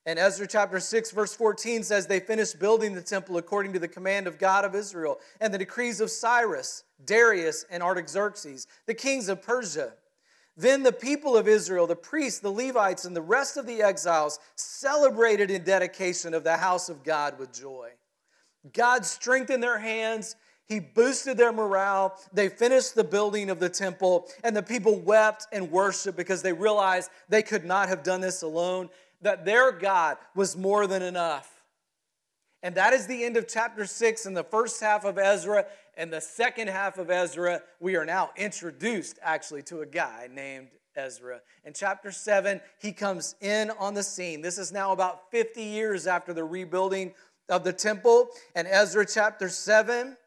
And 0.07 0.19
Ezra 0.19 0.47
chapter 0.47 0.79
6, 0.79 1.11
verse 1.11 1.33
14 1.33 1.81
says, 1.81 2.05
They 2.05 2.19
finished 2.19 2.59
building 2.59 2.93
the 2.93 3.01
temple 3.01 3.37
according 3.37 3.73
to 3.73 3.79
the 3.79 3.87
command 3.87 4.27
of 4.27 4.37
God 4.37 4.63
of 4.63 4.75
Israel 4.75 5.19
and 5.41 5.51
the 5.51 5.57
decrees 5.57 5.99
of 5.99 6.11
Cyrus, 6.11 6.83
Darius, 7.03 7.65
and 7.71 7.81
Artaxerxes, 7.81 8.67
the 8.85 8.93
kings 8.93 9.29
of 9.29 9.41
Persia. 9.41 9.93
Then 10.55 10.83
the 10.83 10.91
people 10.91 11.35
of 11.35 11.47
Israel, 11.47 11.87
the 11.87 11.95
priests, 11.95 12.39
the 12.39 12.51
Levites, 12.51 13.05
and 13.05 13.15
the 13.15 13.21
rest 13.21 13.57
of 13.57 13.65
the 13.65 13.81
exiles 13.81 14.39
celebrated 14.55 15.49
in 15.49 15.63
dedication 15.63 16.33
of 16.33 16.43
the 16.43 16.57
house 16.57 16.87
of 16.87 17.03
God 17.03 17.37
with 17.39 17.51
joy. 17.51 17.89
God 18.73 19.05
strengthened 19.05 19.61
their 19.61 19.79
hands. 19.79 20.35
He 20.67 20.79
boosted 20.79 21.37
their 21.37 21.51
morale. 21.51 22.17
They 22.31 22.47
finished 22.47 22.95
the 22.95 23.03
building 23.03 23.49
of 23.49 23.59
the 23.59 23.69
temple, 23.69 24.27
and 24.43 24.55
the 24.55 24.63
people 24.63 24.97
wept 24.99 25.47
and 25.51 25.71
worshiped 25.71 26.17
because 26.17 26.41
they 26.41 26.53
realized 26.53 27.11
they 27.27 27.43
could 27.43 27.65
not 27.65 27.89
have 27.89 28.01
done 28.01 28.21
this 28.21 28.41
alone 28.41 28.89
that 29.25 29.43
their 29.43 29.71
God 29.71 30.17
was 30.35 30.55
more 30.55 30.85
than 30.85 31.01
enough. 31.01 31.51
And 32.61 32.75
that 32.75 32.93
is 32.93 33.07
the 33.07 33.23
end 33.23 33.37
of 33.37 33.47
chapter 33.47 33.87
6 33.87 34.27
and 34.27 34.37
the 34.37 34.43
first 34.43 34.79
half 34.79 35.03
of 35.03 35.17
Ezra. 35.17 35.65
And 35.97 36.13
the 36.13 36.21
second 36.21 36.69
half 36.69 36.99
of 36.99 37.09
Ezra, 37.09 37.63
we 37.79 37.95
are 37.95 38.05
now 38.05 38.29
introduced 38.37 39.17
actually 39.23 39.63
to 39.63 39.81
a 39.81 39.85
guy 39.85 40.29
named 40.31 40.67
Ezra. 40.95 41.41
In 41.63 41.73
chapter 41.73 42.11
7, 42.11 42.61
he 42.79 42.91
comes 42.91 43.35
in 43.41 43.71
on 43.79 43.95
the 43.95 44.03
scene. 44.03 44.41
This 44.41 44.59
is 44.59 44.71
now 44.71 44.91
about 44.91 45.31
50 45.31 45.59
years 45.59 46.05
after 46.05 46.31
the 46.31 46.43
rebuilding 46.43 47.15
of 47.49 47.63
the 47.63 47.73
temple. 47.73 48.29
And 48.53 48.67
Ezra 48.67 49.07
chapter 49.07 49.49
7, 49.49 50.17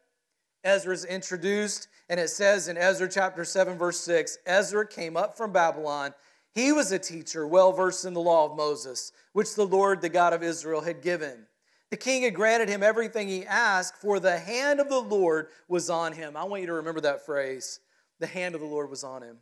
Ezra's 0.65 1.05
introduced, 1.05 1.87
and 2.09 2.19
it 2.19 2.29
says 2.29 2.67
in 2.67 2.77
Ezra 2.77 3.07
chapter 3.09 3.45
7, 3.45 3.77
verse 3.77 3.99
6 4.01 4.39
Ezra 4.45 4.85
came 4.85 5.15
up 5.15 5.37
from 5.37 5.53
Babylon 5.53 6.13
he 6.55 6.71
was 6.71 6.91
a 6.91 6.99
teacher, 6.99 7.47
well 7.47 7.71
versed 7.71 8.05
in 8.05 8.13
the 8.13 8.21
law 8.21 8.45
of 8.45 8.57
Moses, 8.57 9.11
which 9.33 9.55
the 9.55 9.65
Lord, 9.65 10.01
the 10.01 10.09
God 10.09 10.33
of 10.33 10.43
Israel, 10.43 10.81
had 10.81 11.01
given. 11.01 11.45
The 11.91 11.97
king 11.97 12.23
had 12.23 12.35
granted 12.35 12.69
him 12.69 12.83
everything 12.83 13.27
he 13.27 13.45
asked, 13.45 13.95
for 13.97 14.19
the 14.19 14.37
hand 14.37 14.79
of 14.79 14.89
the 14.89 15.01
Lord 15.01 15.47
was 15.67 15.89
on 15.89 16.13
him. 16.13 16.37
I 16.37 16.43
want 16.43 16.61
you 16.61 16.67
to 16.67 16.73
remember 16.73 17.01
that 17.01 17.25
phrase. 17.25 17.79
The 18.19 18.27
hand 18.27 18.53
of 18.53 18.61
the 18.61 18.67
Lord 18.67 18.89
was 18.89 19.03
on 19.03 19.23
him. 19.23 19.37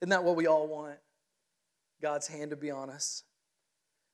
Isn't 0.00 0.10
that 0.10 0.24
what 0.24 0.36
we 0.36 0.46
all 0.46 0.66
want? 0.66 0.98
God's 2.02 2.26
hand 2.26 2.50
to 2.50 2.56
be 2.56 2.70
on 2.70 2.90
us. 2.90 3.24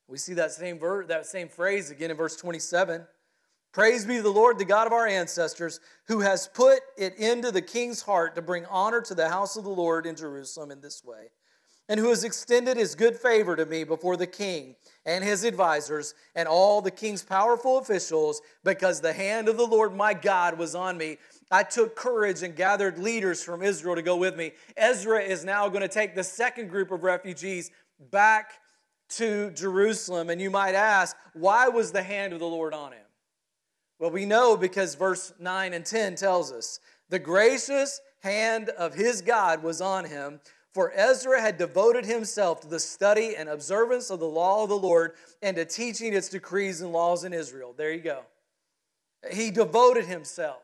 We 0.06 0.18
see 0.18 0.34
that 0.34 0.52
same 0.52 0.78
ver- 0.78 1.06
that 1.06 1.26
same 1.26 1.48
phrase 1.48 1.90
again 1.90 2.10
in 2.10 2.16
verse 2.16 2.36
27. 2.36 3.06
Praise 3.72 4.06
be 4.06 4.16
to 4.16 4.22
the 4.22 4.30
Lord, 4.30 4.58
the 4.58 4.64
God 4.64 4.86
of 4.86 4.92
our 4.92 5.06
ancestors, 5.06 5.80
who 6.06 6.20
has 6.20 6.46
put 6.46 6.78
it 6.96 7.16
into 7.16 7.50
the 7.50 7.62
king's 7.62 8.02
heart 8.02 8.36
to 8.36 8.42
bring 8.42 8.64
honor 8.66 9.00
to 9.00 9.14
the 9.14 9.28
house 9.28 9.56
of 9.56 9.64
the 9.64 9.70
Lord 9.70 10.06
in 10.06 10.14
Jerusalem 10.14 10.70
in 10.70 10.80
this 10.80 11.02
way, 11.02 11.30
and 11.88 12.00
who 12.00 12.08
has 12.08 12.24
extended 12.24 12.76
his 12.76 12.94
good 12.94 13.16
favor 13.16 13.56
to 13.56 13.66
me 13.66 13.84
before 13.84 14.16
the 14.16 14.26
king 14.26 14.74
and 15.04 15.22
his 15.22 15.44
advisors 15.44 16.14
and 16.34 16.48
all 16.48 16.80
the 16.80 16.90
king's 16.90 17.22
powerful 17.22 17.78
officials, 17.78 18.40
because 18.64 19.00
the 19.00 19.12
hand 19.12 19.48
of 19.48 19.56
the 19.56 19.66
Lord 19.66 19.94
my 19.94 20.14
God 20.14 20.58
was 20.58 20.74
on 20.74 20.96
me. 20.96 21.18
I 21.50 21.62
took 21.62 21.94
courage 21.94 22.42
and 22.42 22.56
gathered 22.56 22.98
leaders 22.98 23.44
from 23.44 23.62
Israel 23.62 23.96
to 23.96 24.02
go 24.02 24.16
with 24.16 24.34
me. 24.36 24.52
Ezra 24.76 25.20
is 25.20 25.44
now 25.44 25.68
going 25.68 25.82
to 25.82 25.88
take 25.88 26.14
the 26.14 26.24
second 26.24 26.68
group 26.68 26.90
of 26.90 27.04
refugees 27.04 27.70
back 28.10 28.52
to 29.10 29.50
Jerusalem. 29.50 30.30
And 30.30 30.40
you 30.40 30.50
might 30.50 30.74
ask, 30.74 31.14
why 31.34 31.68
was 31.68 31.92
the 31.92 32.02
hand 32.02 32.32
of 32.32 32.40
the 32.40 32.46
Lord 32.46 32.72
on 32.72 32.92
him? 32.92 33.04
Well, 33.98 34.10
we 34.10 34.24
know 34.24 34.56
because 34.56 34.94
verse 34.94 35.34
9 35.38 35.74
and 35.74 35.84
10 35.84 36.16
tells 36.16 36.50
us 36.50 36.80
the 37.10 37.18
gracious 37.18 38.00
hand 38.22 38.70
of 38.70 38.94
his 38.94 39.20
God 39.20 39.62
was 39.62 39.80
on 39.80 40.06
him, 40.06 40.40
for 40.74 40.92
Ezra 40.92 41.40
had 41.40 41.56
devoted 41.56 42.04
himself 42.04 42.60
to 42.60 42.66
the 42.66 42.80
study 42.80 43.36
and 43.36 43.48
observance 43.48 44.10
of 44.10 44.18
the 44.18 44.26
law 44.26 44.64
of 44.64 44.68
the 44.68 44.76
Lord 44.76 45.12
and 45.40 45.56
to 45.56 45.64
teaching 45.64 46.12
its 46.12 46.28
decrees 46.28 46.80
and 46.80 46.92
laws 46.92 47.22
in 47.22 47.32
Israel. 47.32 47.72
There 47.76 47.92
you 47.92 48.00
go. 48.00 48.22
He 49.30 49.52
devoted 49.52 50.06
himself. 50.06 50.62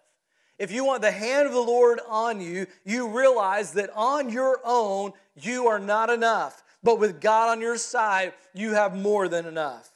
If 0.58 0.72
you 0.72 0.84
want 0.84 1.02
the 1.02 1.12
hand 1.12 1.46
of 1.46 1.54
the 1.54 1.60
Lord 1.60 2.00
on 2.08 2.40
you, 2.40 2.66
you 2.84 3.08
realize 3.08 3.72
that 3.74 3.88
on 3.94 4.30
your 4.30 4.60
own, 4.64 5.12
you 5.40 5.68
are 5.68 5.78
not 5.78 6.10
enough. 6.10 6.64
But 6.82 6.98
with 6.98 7.20
God 7.20 7.48
on 7.48 7.60
your 7.60 7.76
side, 7.76 8.32
you 8.52 8.72
have 8.72 8.96
more 8.96 9.28
than 9.28 9.46
enough. 9.46 9.90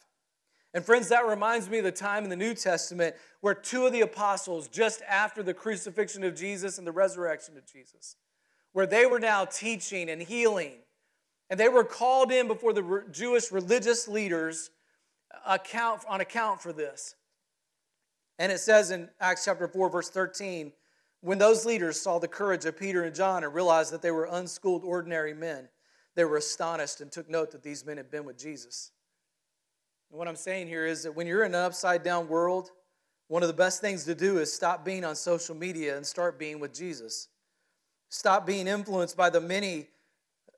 And 0.73 0.85
friends, 0.85 1.09
that 1.09 1.27
reminds 1.27 1.69
me 1.69 1.79
of 1.79 1.85
the 1.85 1.93
time 1.93 2.23
in 2.23 2.31
the 2.31 2.37
New 2.37 2.55
Testament 2.55 3.17
where 3.41 3.55
two 3.55 3.85
of 3.85 3.93
the 3.93 4.01
apostles, 4.03 4.69
just 4.69 5.03
after 5.09 5.43
the 5.43 5.55
crucifixion 5.55 6.23
of 6.23 6.37
Jesus 6.37 6.79
and 6.79 6.87
the 6.87 6.93
resurrection 6.93 7.57
of 7.57 7.67
Jesus, 7.67 8.17
where 8.75 8.87
they 8.87 9.07
were 9.07 9.21
now 9.21 9.45
teaching 9.45 10.11
and 10.11 10.21
healing, 10.21 10.73
and 11.49 11.59
they 11.59 11.69
were 11.69 11.85
called 11.85 12.33
in 12.33 12.49
before 12.49 12.73
the 12.73 13.05
Jewish 13.11 13.51
religious 13.51 14.09
leaders 14.09 14.71
account, 15.47 16.03
on 16.09 16.21
account 16.21 16.61
for 16.61 16.73
this. 16.73 17.15
And 18.39 18.51
it 18.51 18.59
says 18.59 18.91
in 18.91 19.09
Acts 19.21 19.45
chapter 19.45 19.69
4, 19.69 19.89
verse 19.89 20.11
13, 20.11 20.73
when 21.21 21.39
those 21.39 21.65
leaders 21.65 22.01
saw 22.01 22.19
the 22.19 22.27
courage 22.27 22.65
of 22.65 22.77
Peter 22.77 23.05
and 23.05 23.15
John 23.15 23.45
and 23.45 23.55
realized 23.55 23.93
that 23.93 24.03
they 24.03 24.11
were 24.11 24.29
unschooled, 24.31 24.83
ordinary 24.83 25.35
men, 25.35 25.69
they 26.17 26.25
were 26.25 26.37
astonished 26.37 27.01
and 27.01 27.13
took 27.13 27.31
note 27.31 27.53
that 27.53 27.63
these 27.63 27.87
men 27.87 27.97
had 27.97 28.11
been 28.11 28.25
with 28.25 28.37
Jesus. 28.37 28.91
And 30.11 30.19
what 30.19 30.27
I'm 30.27 30.35
saying 30.35 30.67
here 30.67 30.85
is 30.85 31.05
that 31.05 31.15
when 31.15 31.29
you're 31.29 31.45
in 31.45 31.55
an 31.55 31.65
upside 31.65 32.03
down 32.03 32.27
world, 32.27 32.71
one 33.29 33.43
of 33.43 33.49
the 33.49 33.55
best 33.55 33.81
things 33.81 34.05
to 34.05 34.17
do 34.17 34.39
is 34.39 34.53
stop 34.53 34.85
being 34.85 35.05
on 35.05 35.15
social 35.15 35.55
media 35.55 35.97
and 35.97 36.05
start 36.05 36.41
being 36.41 36.59
with 36.59 36.75
Jesus. 36.75 37.29
Stop 38.15 38.47
being 38.47 38.69
influenced 38.69 39.17
by 39.17 39.29
the 39.29 39.41
many 39.41 39.89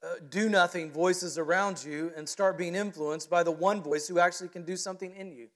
uh, 0.03 0.17
do 0.29 0.47
nothing 0.47 0.91
voices 0.91 1.39
around 1.39 1.83
you 1.83 2.11
and 2.15 2.29
start 2.29 2.55
being 2.55 2.75
influenced 2.75 3.31
by 3.31 3.41
the 3.41 3.49
one 3.49 3.81
voice 3.81 4.07
who 4.07 4.19
actually 4.19 4.47
can 4.47 4.61
do 4.61 4.77
something 4.77 5.11
in 5.15 5.31
you. 5.31 5.47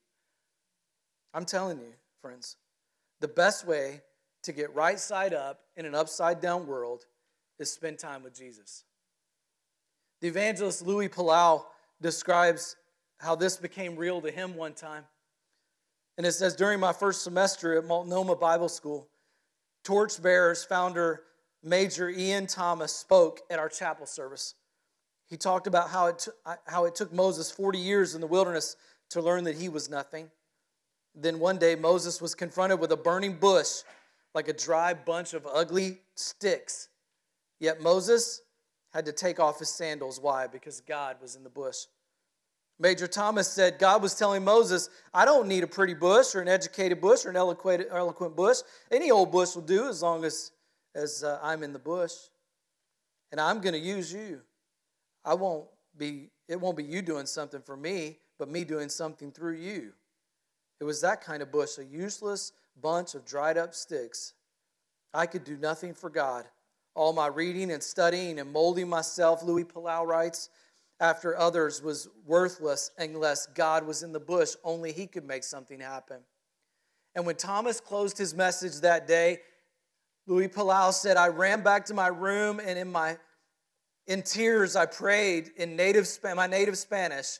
I'm 1.32 1.44
telling 1.44 1.78
you, 1.78 1.92
friends, 2.20 2.56
the 3.20 3.28
best 3.28 3.64
way 3.64 4.00
to 4.42 4.50
get 4.50 4.74
right 4.74 4.98
side 4.98 5.32
up 5.32 5.60
in 5.76 5.86
an 5.86 5.94
upside 5.94 6.40
down 6.40 6.66
world 6.66 7.06
is 7.60 7.70
spend 7.70 8.00
time 8.00 8.24
with 8.24 8.34
Jesus. 8.34 8.82
The 10.22 10.26
evangelist 10.26 10.84
Luis 10.84 11.08
Palau 11.08 11.66
describes 12.00 12.74
how 13.18 13.36
this 13.36 13.56
became 13.56 13.94
real 13.94 14.20
to 14.22 14.30
him 14.32 14.56
one 14.56 14.72
time. 14.72 15.04
And 16.18 16.26
it 16.26 16.32
says 16.32 16.56
during 16.56 16.80
my 16.80 16.92
first 16.92 17.22
semester 17.22 17.78
at 17.78 17.84
Multnomah 17.84 18.34
Bible 18.34 18.68
School, 18.68 19.06
Torchbearers 19.84 20.64
founder 20.64 21.22
Major 21.62 22.08
Ian 22.08 22.46
Thomas 22.46 22.92
spoke 22.94 23.40
at 23.50 23.58
our 23.58 23.68
chapel 23.68 24.06
service. 24.06 24.54
He 25.28 25.36
talked 25.36 25.66
about 25.66 25.90
how 25.90 26.06
it, 26.06 26.18
t- 26.18 26.52
how 26.66 26.84
it 26.84 26.94
took 26.94 27.12
Moses 27.12 27.50
40 27.50 27.78
years 27.78 28.14
in 28.14 28.20
the 28.20 28.26
wilderness 28.26 28.76
to 29.10 29.22
learn 29.22 29.44
that 29.44 29.56
he 29.56 29.68
was 29.68 29.88
nothing. 29.88 30.30
Then 31.14 31.38
one 31.38 31.58
day, 31.58 31.74
Moses 31.74 32.20
was 32.20 32.34
confronted 32.34 32.80
with 32.80 32.92
a 32.92 32.96
burning 32.96 33.34
bush, 33.34 33.82
like 34.34 34.48
a 34.48 34.52
dry 34.52 34.94
bunch 34.94 35.34
of 35.34 35.46
ugly 35.46 36.00
sticks. 36.16 36.88
Yet 37.60 37.80
Moses 37.80 38.40
had 38.92 39.04
to 39.06 39.12
take 39.12 39.38
off 39.38 39.58
his 39.58 39.68
sandals. 39.68 40.20
Why? 40.20 40.46
Because 40.46 40.80
God 40.80 41.16
was 41.20 41.36
in 41.36 41.44
the 41.44 41.50
bush. 41.50 41.86
Major 42.78 43.06
Thomas 43.06 43.48
said 43.48 43.78
God 43.78 44.02
was 44.02 44.14
telling 44.14 44.42
Moses, 44.42 44.90
I 45.14 45.24
don't 45.24 45.46
need 45.46 45.62
a 45.62 45.68
pretty 45.68 45.94
bush 45.94 46.34
or 46.34 46.40
an 46.40 46.48
educated 46.48 47.00
bush 47.00 47.24
or 47.24 47.30
an 47.30 47.36
eloquent, 47.36 47.86
eloquent 47.90 48.34
bush. 48.34 48.58
Any 48.90 49.10
old 49.10 49.30
bush 49.30 49.54
will 49.54 49.62
do 49.62 49.88
as 49.88 50.02
long 50.02 50.24
as, 50.24 50.50
as 50.94 51.24
uh, 51.24 51.38
I'm 51.42 51.62
in 51.62 51.72
the 51.72 51.78
bush. 51.78 52.14
And 53.30 53.40
I'm 53.40 53.60
going 53.60 53.74
to 53.74 53.80
use 53.80 54.12
you. 54.12 54.40
I 55.24 55.34
won't 55.34 55.66
be, 55.96 56.30
it 56.48 56.60
won't 56.60 56.76
be 56.76 56.84
you 56.84 57.02
doing 57.02 57.26
something 57.26 57.62
for 57.62 57.76
me, 57.76 58.18
but 58.38 58.48
me 58.48 58.64
doing 58.64 58.88
something 58.88 59.32
through 59.32 59.56
you. 59.56 59.92
It 60.80 60.84
was 60.84 61.00
that 61.02 61.22
kind 61.22 61.42
of 61.42 61.52
bush, 61.52 61.78
a 61.78 61.84
useless 61.84 62.52
bunch 62.80 63.14
of 63.14 63.24
dried 63.24 63.56
up 63.56 63.74
sticks. 63.74 64.34
I 65.14 65.26
could 65.26 65.44
do 65.44 65.56
nothing 65.56 65.94
for 65.94 66.10
God. 66.10 66.46
All 66.94 67.12
my 67.12 67.28
reading 67.28 67.70
and 67.70 67.82
studying 67.82 68.38
and 68.38 68.52
molding 68.52 68.88
myself, 68.88 69.42
Luis 69.42 69.64
Palau 69.64 70.06
writes, 70.06 70.50
after 71.00 71.36
others 71.36 71.82
was 71.82 72.08
worthless 72.26 72.92
unless 72.98 73.46
God 73.46 73.86
was 73.86 74.02
in 74.02 74.12
the 74.12 74.20
bush. 74.20 74.54
Only 74.62 74.92
He 74.92 75.06
could 75.06 75.24
make 75.24 75.44
something 75.44 75.80
happen. 75.80 76.18
And 77.14 77.26
when 77.26 77.36
Thomas 77.36 77.80
closed 77.80 78.16
his 78.16 78.34
message 78.34 78.80
that 78.80 79.06
day, 79.06 79.40
Luis 80.26 80.48
Palau 80.48 80.92
said, 80.92 81.16
I 81.16 81.28
ran 81.28 81.62
back 81.62 81.86
to 81.86 81.94
my 81.94 82.08
room 82.08 82.60
and 82.60 82.78
in 82.78 82.90
my 82.90 83.18
in 84.06 84.22
tears 84.22 84.74
I 84.74 84.86
prayed 84.86 85.50
in 85.56 85.76
native 85.76 86.08
my 86.34 86.46
native 86.46 86.76
Spanish. 86.76 87.38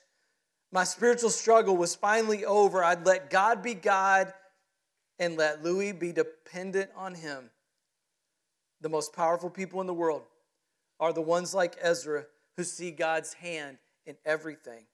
My 0.71 0.85
spiritual 0.85 1.31
struggle 1.31 1.77
was 1.77 1.95
finally 1.95 2.45
over. 2.45 2.83
I'd 2.83 3.05
let 3.05 3.31
God 3.31 3.62
be 3.62 3.75
God 3.75 4.33
and 5.18 5.37
let 5.37 5.62
Luis 5.62 5.92
be 5.92 6.12
dependent 6.12 6.90
on 6.97 7.14
him. 7.14 7.51
The 8.81 8.88
most 8.88 9.12
powerful 9.12 9.51
people 9.51 9.81
in 9.81 9.87
the 9.87 9.95
world 9.95 10.23
are 10.99 11.12
the 11.12 11.21
ones 11.21 11.55
like 11.55 11.77
Ezra 11.81 12.25
who 12.57 12.64
see 12.64 12.90
God's 12.90 13.35
hand 13.35 13.79
in 14.07 14.16
everything. 14.25 14.87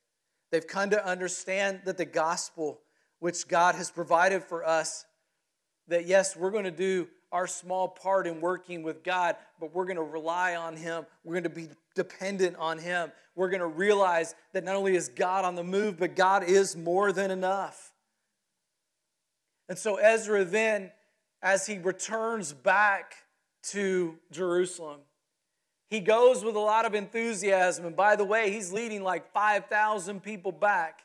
They've 0.51 0.67
come 0.67 0.91
to 0.91 1.07
understand 1.07 1.83
that 1.85 1.97
the 1.97 2.05
gospel, 2.05 2.81
which 3.21 3.47
God 3.47 3.75
has 3.75 3.91
provided 3.91 4.43
for 4.43 4.65
us, 4.65 5.05
that 5.89 6.07
yes, 6.07 6.37
we're 6.37 6.51
going 6.51 6.65
to 6.65 6.71
do 6.71 7.09
our 7.33 7.47
small 7.47 7.89
part 7.89 8.27
in 8.27 8.41
working 8.41 8.83
with 8.83 9.03
God, 9.03 9.37
but 9.61 9.75
we're 9.75 9.85
going 9.85 9.97
to 9.97 10.03
rely 10.03 10.57
on 10.57 10.77
Him. 10.77 11.05
We're 11.25 11.35
going 11.35 11.45
to 11.45 11.51
be 11.51 11.69
dependent 11.95 12.57
on 12.57 12.79
Him. 12.79 13.13
We're 13.35 13.51
going 13.51 13.61
to 13.61 13.67
realize 13.67 14.35
that 14.53 14.65
not 14.65 14.77
only 14.77 14.97
is 14.97 15.09
God 15.09 15.45
on 15.45 15.55
the 15.55 15.65
move, 15.65 15.99
but 15.99 16.17
God 16.17 16.43
is 16.45 16.77
more 16.77 17.13
than 17.13 17.31
enough. 17.31 17.93
And 19.69 19.77
so 19.79 19.97
Ezra 19.97 20.45
then, 20.45 20.91
as 21.43 21.67
he 21.67 21.79
returns 21.79 22.53
back 22.53 23.15
to 23.65 24.19
Jerusalem, 24.33 25.01
he 25.91 26.01
goes 26.01 26.45
with 26.45 26.57
a 26.57 26.61
lot 26.61 26.85
of 26.85 26.95
enthusiasm. 26.95 27.85
And 27.87 27.97
by 27.97 28.17
the 28.17 28.25
way, 28.25 28.51
he's 28.51 28.73
leading 28.73 29.03
like 29.03 29.33
5,000 29.33 30.23
people 30.23 30.53
back. 30.53 31.03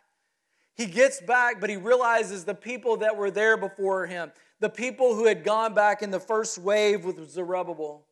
He 0.75 0.87
gets 0.87 1.21
back, 1.21 1.61
but 1.61 1.69
he 1.69 1.77
realizes 1.77 2.45
the 2.45 2.55
people 2.55 2.97
that 2.97 3.15
were 3.15 3.31
there 3.31 3.57
before 3.57 4.07
him, 4.07 4.31
the 4.63 4.69
people 4.69 5.13
who 5.13 5.25
had 5.25 5.43
gone 5.43 5.73
back 5.73 6.01
in 6.01 6.09
the 6.09 6.21
first 6.21 6.57
wave 6.57 7.03
with 7.03 7.29
Zerubbabel, 7.29 8.07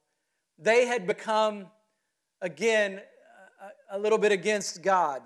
they 0.60 0.86
had 0.86 1.08
become, 1.08 1.68
again, 2.42 3.00
a 3.90 3.98
little 3.98 4.18
bit 4.18 4.34
against 4.34 4.82
God. 4.82 5.22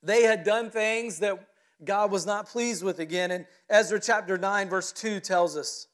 They 0.00 0.22
had 0.22 0.44
done 0.44 0.70
things 0.70 1.18
that 1.18 1.44
God 1.84 2.12
was 2.12 2.24
not 2.24 2.48
pleased 2.48 2.84
with 2.84 3.00
again. 3.00 3.32
And 3.32 3.46
Ezra 3.68 3.98
chapter 3.98 4.38
9, 4.38 4.68
verse 4.68 4.92
2 4.92 5.18
tells 5.18 5.56
us 5.56 5.88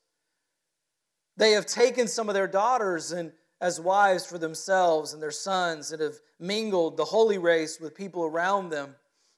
they 1.39 1.53
have 1.53 1.65
taken 1.65 2.07
some 2.07 2.29
of 2.29 2.35
their 2.35 2.47
daughters 2.47 3.13
and 3.13 3.33
as 3.63 3.81
wives 3.81 4.27
for 4.27 4.37
themselves 4.37 5.15
and 5.15 5.23
their 5.23 5.31
sons 5.31 5.91
and 5.91 6.03
have 6.03 6.17
mingled 6.39 6.99
the 6.99 7.07
holy 7.07 7.39
race 7.39 7.81
with 7.81 7.95
people 7.95 8.25
around 8.25 8.69
them. 8.69 8.95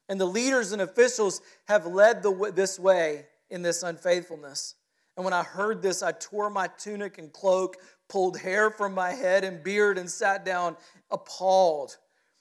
And 0.09 0.19
the 0.19 0.25
leaders 0.25 0.73
and 0.73 0.81
officials 0.81 1.39
have 1.69 1.85
led 1.85 2.23
the, 2.23 2.51
this 2.53 2.77
way 2.77 3.27
in 3.49 3.61
this 3.61 3.83
unfaithfulness. 3.83 4.75
And 5.17 5.25
when 5.25 5.33
I 5.33 5.43
heard 5.43 5.81
this, 5.81 6.01
I 6.03 6.13
tore 6.13 6.49
my 6.49 6.67
tunic 6.77 7.17
and 7.17 7.33
cloak, 7.33 7.77
pulled 8.07 8.39
hair 8.39 8.69
from 8.69 8.93
my 8.93 9.11
head 9.11 9.43
and 9.43 9.63
beard, 9.63 9.97
and 9.97 10.09
sat 10.09 10.45
down 10.45 10.77
appalled. 11.11 11.97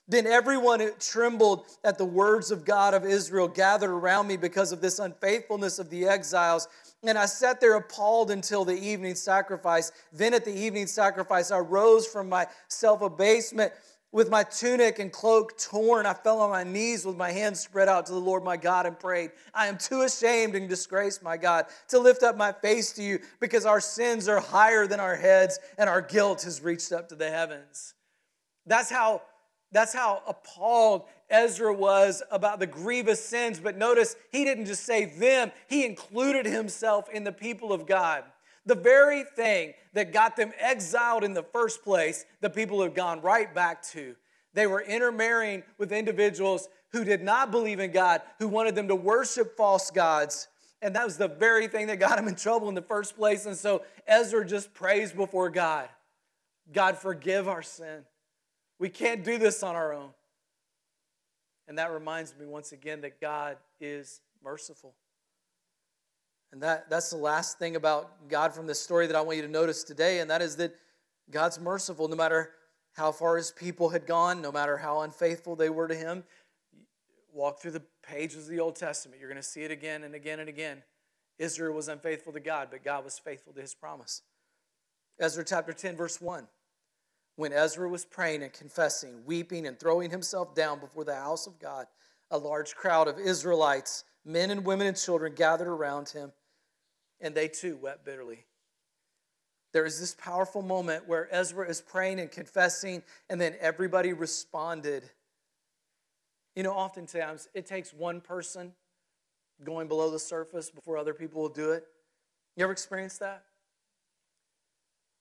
Then 0.08 0.26
everyone 0.26 0.88
trembled 1.00 1.64
at 1.82 1.98
the 1.98 2.04
words 2.04 2.52
of 2.52 2.64
God 2.64 2.94
of 2.94 3.04
Israel 3.04 3.48
gathered 3.48 3.90
around 3.90 4.28
me 4.28 4.36
because 4.36 4.70
of 4.70 4.80
this 4.80 5.00
unfaithfulness 5.00 5.80
of 5.80 5.90
the 5.90 6.06
exiles. 6.06 6.68
And 7.02 7.18
I 7.18 7.26
sat 7.26 7.60
there 7.60 7.74
appalled 7.74 8.30
until 8.30 8.64
the 8.64 8.78
evening 8.78 9.16
sacrifice. 9.16 9.90
Then 10.12 10.32
at 10.32 10.44
the 10.44 10.56
evening 10.56 10.86
sacrifice, 10.86 11.50
I 11.50 11.58
rose 11.58 12.06
from 12.06 12.28
my 12.28 12.46
self 12.68 13.02
abasement 13.02 13.72
with 14.12 14.30
my 14.30 14.42
tunic 14.44 14.98
and 14.98 15.12
cloak 15.12 15.58
torn, 15.58 16.06
I 16.06 16.14
fell 16.14 16.40
on 16.40 16.50
my 16.50 16.64
knees 16.64 17.04
with 17.04 17.16
my 17.16 17.32
hands 17.32 17.60
spread 17.60 17.88
out 17.88 18.06
to 18.06 18.12
the 18.12 18.18
Lord 18.18 18.44
my 18.44 18.56
God 18.56 18.86
and 18.86 18.98
prayed, 18.98 19.32
I 19.52 19.66
am 19.66 19.76
too 19.76 20.02
ashamed 20.02 20.54
and 20.54 20.68
disgraced, 20.68 21.22
my 21.22 21.36
God, 21.36 21.66
to 21.88 21.98
lift 21.98 22.22
up 22.22 22.36
my 22.36 22.52
face 22.52 22.92
to 22.92 23.02
you 23.02 23.18
because 23.40 23.66
our 23.66 23.80
sins 23.80 24.28
are 24.28 24.40
higher 24.40 24.86
than 24.86 25.00
our 25.00 25.16
heads 25.16 25.58
and 25.76 25.88
our 25.88 26.00
guilt 26.00 26.42
has 26.42 26.62
reached 26.62 26.92
up 26.92 27.08
to 27.10 27.14
the 27.14 27.30
heavens. 27.30 27.94
That's 28.64 28.90
how, 28.90 29.22
that's 29.72 29.92
how 29.92 30.22
appalled 30.26 31.04
Ezra 31.28 31.74
was 31.74 32.22
about 32.30 32.60
the 32.60 32.66
grievous 32.66 33.24
sins. 33.24 33.60
But 33.60 33.76
notice 33.76 34.16
he 34.30 34.44
didn't 34.44 34.66
just 34.66 34.84
say 34.84 35.06
them, 35.06 35.52
he 35.68 35.84
included 35.84 36.46
himself 36.46 37.08
in 37.10 37.24
the 37.24 37.32
people 37.32 37.72
of 37.72 37.86
God. 37.86 38.24
The 38.66 38.74
very 38.74 39.22
thing 39.24 39.74
that 39.94 40.12
got 40.12 40.36
them 40.36 40.52
exiled 40.58 41.24
in 41.24 41.32
the 41.32 41.42
first 41.42 41.82
place, 41.82 42.26
the 42.40 42.50
people 42.50 42.82
have 42.82 42.94
gone 42.94 43.20
right 43.22 43.52
back 43.54 43.82
to. 43.90 44.16
They 44.54 44.66
were 44.66 44.82
intermarrying 44.82 45.62
with 45.78 45.92
individuals 45.92 46.68
who 46.90 47.04
did 47.04 47.22
not 47.22 47.50
believe 47.50 47.80
in 47.80 47.92
God, 47.92 48.22
who 48.38 48.48
wanted 48.48 48.74
them 48.74 48.88
to 48.88 48.96
worship 48.96 49.56
false 49.56 49.90
gods. 49.90 50.48
And 50.82 50.94
that 50.96 51.04
was 51.04 51.16
the 51.16 51.28
very 51.28 51.68
thing 51.68 51.86
that 51.86 51.98
got 51.98 52.16
them 52.16 52.28
in 52.28 52.34
trouble 52.34 52.68
in 52.68 52.74
the 52.74 52.82
first 52.82 53.16
place. 53.16 53.46
And 53.46 53.56
so 53.56 53.82
Ezra 54.06 54.46
just 54.46 54.74
prays 54.74 55.12
before 55.12 55.50
God 55.50 55.88
God, 56.72 56.98
forgive 56.98 57.48
our 57.48 57.62
sin. 57.62 58.04
We 58.78 58.88
can't 58.88 59.24
do 59.24 59.38
this 59.38 59.62
on 59.62 59.74
our 59.76 59.92
own. 59.92 60.10
And 61.68 61.78
that 61.78 61.92
reminds 61.92 62.34
me 62.38 62.46
once 62.46 62.72
again 62.72 63.00
that 63.02 63.20
God 63.20 63.56
is 63.80 64.20
merciful. 64.42 64.94
And 66.56 66.62
that, 66.62 66.88
that's 66.88 67.10
the 67.10 67.18
last 67.18 67.58
thing 67.58 67.76
about 67.76 68.30
God 68.30 68.54
from 68.54 68.66
this 68.66 68.80
story 68.80 69.06
that 69.08 69.14
I 69.14 69.20
want 69.20 69.36
you 69.36 69.42
to 69.42 69.48
notice 69.48 69.84
today, 69.84 70.20
and 70.20 70.30
that 70.30 70.40
is 70.40 70.56
that 70.56 70.74
God's 71.30 71.60
merciful 71.60 72.08
no 72.08 72.16
matter 72.16 72.52
how 72.94 73.12
far 73.12 73.36
his 73.36 73.50
people 73.50 73.90
had 73.90 74.06
gone, 74.06 74.40
no 74.40 74.50
matter 74.50 74.78
how 74.78 75.02
unfaithful 75.02 75.54
they 75.54 75.68
were 75.68 75.86
to 75.86 75.94
him. 75.94 76.24
Walk 77.30 77.60
through 77.60 77.72
the 77.72 77.82
pages 78.02 78.44
of 78.44 78.50
the 78.50 78.60
Old 78.60 78.74
Testament, 78.74 79.20
you're 79.20 79.28
going 79.28 79.36
to 79.36 79.46
see 79.46 79.64
it 79.64 79.70
again 79.70 80.02
and 80.02 80.14
again 80.14 80.40
and 80.40 80.48
again. 80.48 80.82
Israel 81.38 81.74
was 81.74 81.88
unfaithful 81.88 82.32
to 82.32 82.40
God, 82.40 82.68
but 82.70 82.82
God 82.82 83.04
was 83.04 83.18
faithful 83.18 83.52
to 83.52 83.60
his 83.60 83.74
promise. 83.74 84.22
Ezra 85.20 85.44
chapter 85.44 85.74
10, 85.74 85.94
verse 85.94 86.22
1. 86.22 86.48
When 87.34 87.52
Ezra 87.52 87.86
was 87.86 88.06
praying 88.06 88.42
and 88.42 88.52
confessing, 88.54 89.26
weeping 89.26 89.66
and 89.66 89.78
throwing 89.78 90.10
himself 90.10 90.54
down 90.54 90.80
before 90.80 91.04
the 91.04 91.16
house 91.16 91.46
of 91.46 91.58
God, 91.58 91.84
a 92.30 92.38
large 92.38 92.74
crowd 92.74 93.08
of 93.08 93.18
Israelites 93.18 94.04
Men 94.26 94.50
and 94.50 94.64
women 94.64 94.88
and 94.88 94.96
children 94.96 95.34
gathered 95.34 95.68
around 95.68 96.08
him, 96.08 96.32
and 97.20 97.34
they 97.34 97.48
too 97.48 97.76
wept 97.76 98.04
bitterly. 98.04 98.44
There 99.72 99.84
is 99.84 100.00
this 100.00 100.14
powerful 100.14 100.62
moment 100.62 101.06
where 101.06 101.28
Ezra 101.34 101.68
is 101.68 101.80
praying 101.80 102.20
and 102.20 102.30
confessing, 102.30 103.02
and 103.28 103.40
then 103.40 103.54
everybody 103.60 104.12
responded. 104.12 105.02
You 106.54 106.62
know, 106.62 106.72
oftentimes 106.72 107.48
it 107.52 107.66
takes 107.66 107.92
one 107.92 108.20
person 108.20 108.72
going 109.64 109.88
below 109.88 110.10
the 110.10 110.18
surface 110.18 110.70
before 110.70 110.96
other 110.96 111.14
people 111.14 111.42
will 111.42 111.48
do 111.48 111.72
it. 111.72 111.86
You 112.56 112.64
ever 112.64 112.72
experienced 112.72 113.20
that? 113.20 113.44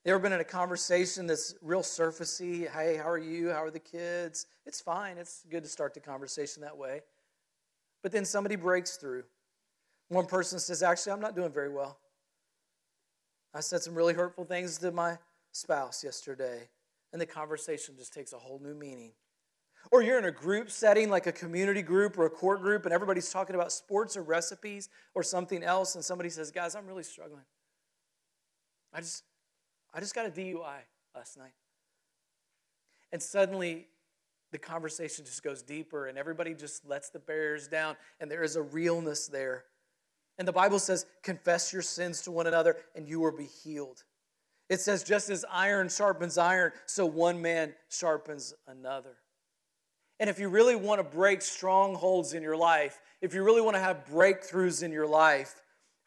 You 0.06 0.12
ever 0.12 0.20
been 0.20 0.34
in 0.34 0.40
a 0.40 0.46
conversation 0.46 1.26
that's 1.26 1.56
real 1.62 1.82
surfacey? 1.82 2.70
Hey, 2.70 2.96
how 2.96 3.10
are 3.10 3.18
you? 3.18 3.50
How 3.50 3.64
are 3.64 3.72
the 3.72 3.80
kids? 3.80 4.46
It's 4.66 4.80
fine. 4.80 5.18
It's 5.18 5.44
good 5.50 5.64
to 5.64 5.70
start 5.70 5.94
the 5.96 6.00
conversation 6.00 6.62
that 6.62 6.78
way. 6.78 7.02
But 8.04 8.12
then 8.12 8.24
somebody 8.24 8.56
breaks 8.56 8.98
through. 8.98 9.24
One 10.10 10.26
person 10.26 10.60
says, 10.60 10.84
Actually, 10.84 11.14
I'm 11.14 11.20
not 11.20 11.36
doing 11.36 11.52
very 11.52 11.70
well. 11.70 11.98
I 13.54 13.62
said 13.62 13.82
some 13.82 13.96
really 13.96 14.14
hurtful 14.14 14.46
things 14.46 14.78
to 14.80 14.92
my 14.92 15.18
spouse 15.52 16.04
yesterday, 16.04 16.70
and 17.14 17.22
the 17.22 17.26
conversation 17.26 17.96
just 17.98 18.14
takes 18.14 18.34
a 18.34 18.38
whole 18.38 18.60
new 18.60 18.76
meaning. 18.76 19.14
Or 19.92 20.02
you're 20.02 20.18
in 20.18 20.26
a 20.26 20.32
group 20.32 20.72
setting, 20.72 21.10
like 21.10 21.28
a 21.28 21.32
community 21.32 21.82
group 21.82 22.18
or 22.18 22.26
a 22.26 22.30
court 22.30 22.62
group, 22.62 22.86
and 22.86 22.94
everybody's 22.94 23.30
talking 23.30 23.56
about 23.56 23.72
sports 23.72 24.18
or 24.18 24.24
recipes 24.24 24.90
or 25.14 25.24
something 25.24 25.64
else, 25.64 25.96
and 25.96 26.04
somebody 26.04 26.30
says, 26.30 26.52
Guys, 26.52 26.76
I'm 26.76 26.86
really 26.86 27.04
struggling. 27.04 27.46
I 28.94 29.02
just, 29.02 29.24
I 29.94 30.00
just 30.00 30.16
got 30.16 30.26
a 30.26 30.30
DUI 30.30 30.80
last 31.16 31.38
night. 31.38 31.54
And 33.12 33.22
suddenly 33.22 33.88
the 34.52 34.58
conversation 34.58 35.26
just 35.26 35.44
goes 35.44 35.62
deeper 35.62 36.08
and 36.08 36.18
everybody 36.18 36.54
just 36.54 36.86
lets 36.88 37.10
the 37.10 37.20
barriers 37.20 37.68
down 37.68 37.96
and 38.20 38.30
there 38.30 38.44
is 38.44 38.56
a 38.56 38.62
realness 38.62 39.28
there. 39.28 39.66
And 40.38 40.48
the 40.48 40.54
Bible 40.54 40.80
says, 40.80 41.06
confess 41.24 41.72
your 41.72 41.82
sins 41.82 42.22
to 42.24 42.32
one 42.32 42.48
another 42.48 42.78
and 42.96 43.08
you 43.08 43.20
will 43.20 43.36
be 43.36 43.50
healed. 43.64 44.04
It 44.70 44.82
says, 44.82 45.04
just 45.04 45.30
as 45.30 45.46
iron 45.52 45.90
sharpens 45.90 46.38
iron, 46.38 46.72
so 46.86 47.06
one 47.06 47.42
man 47.42 47.74
sharpens 47.90 48.54
another. 48.68 49.18
And 50.20 50.30
if 50.30 50.40
you 50.40 50.50
really 50.50 50.76
want 50.76 51.00
to 51.00 51.04
break 51.04 51.42
strongholds 51.42 52.34
in 52.34 52.42
your 52.42 52.58
life, 52.58 53.00
if 53.22 53.34
you 53.34 53.44
really 53.44 53.62
want 53.62 53.76
to 53.76 53.82
have 53.82 54.06
breakthroughs 54.06 54.82
in 54.82 54.92
your 54.92 55.08
life, 55.08 55.62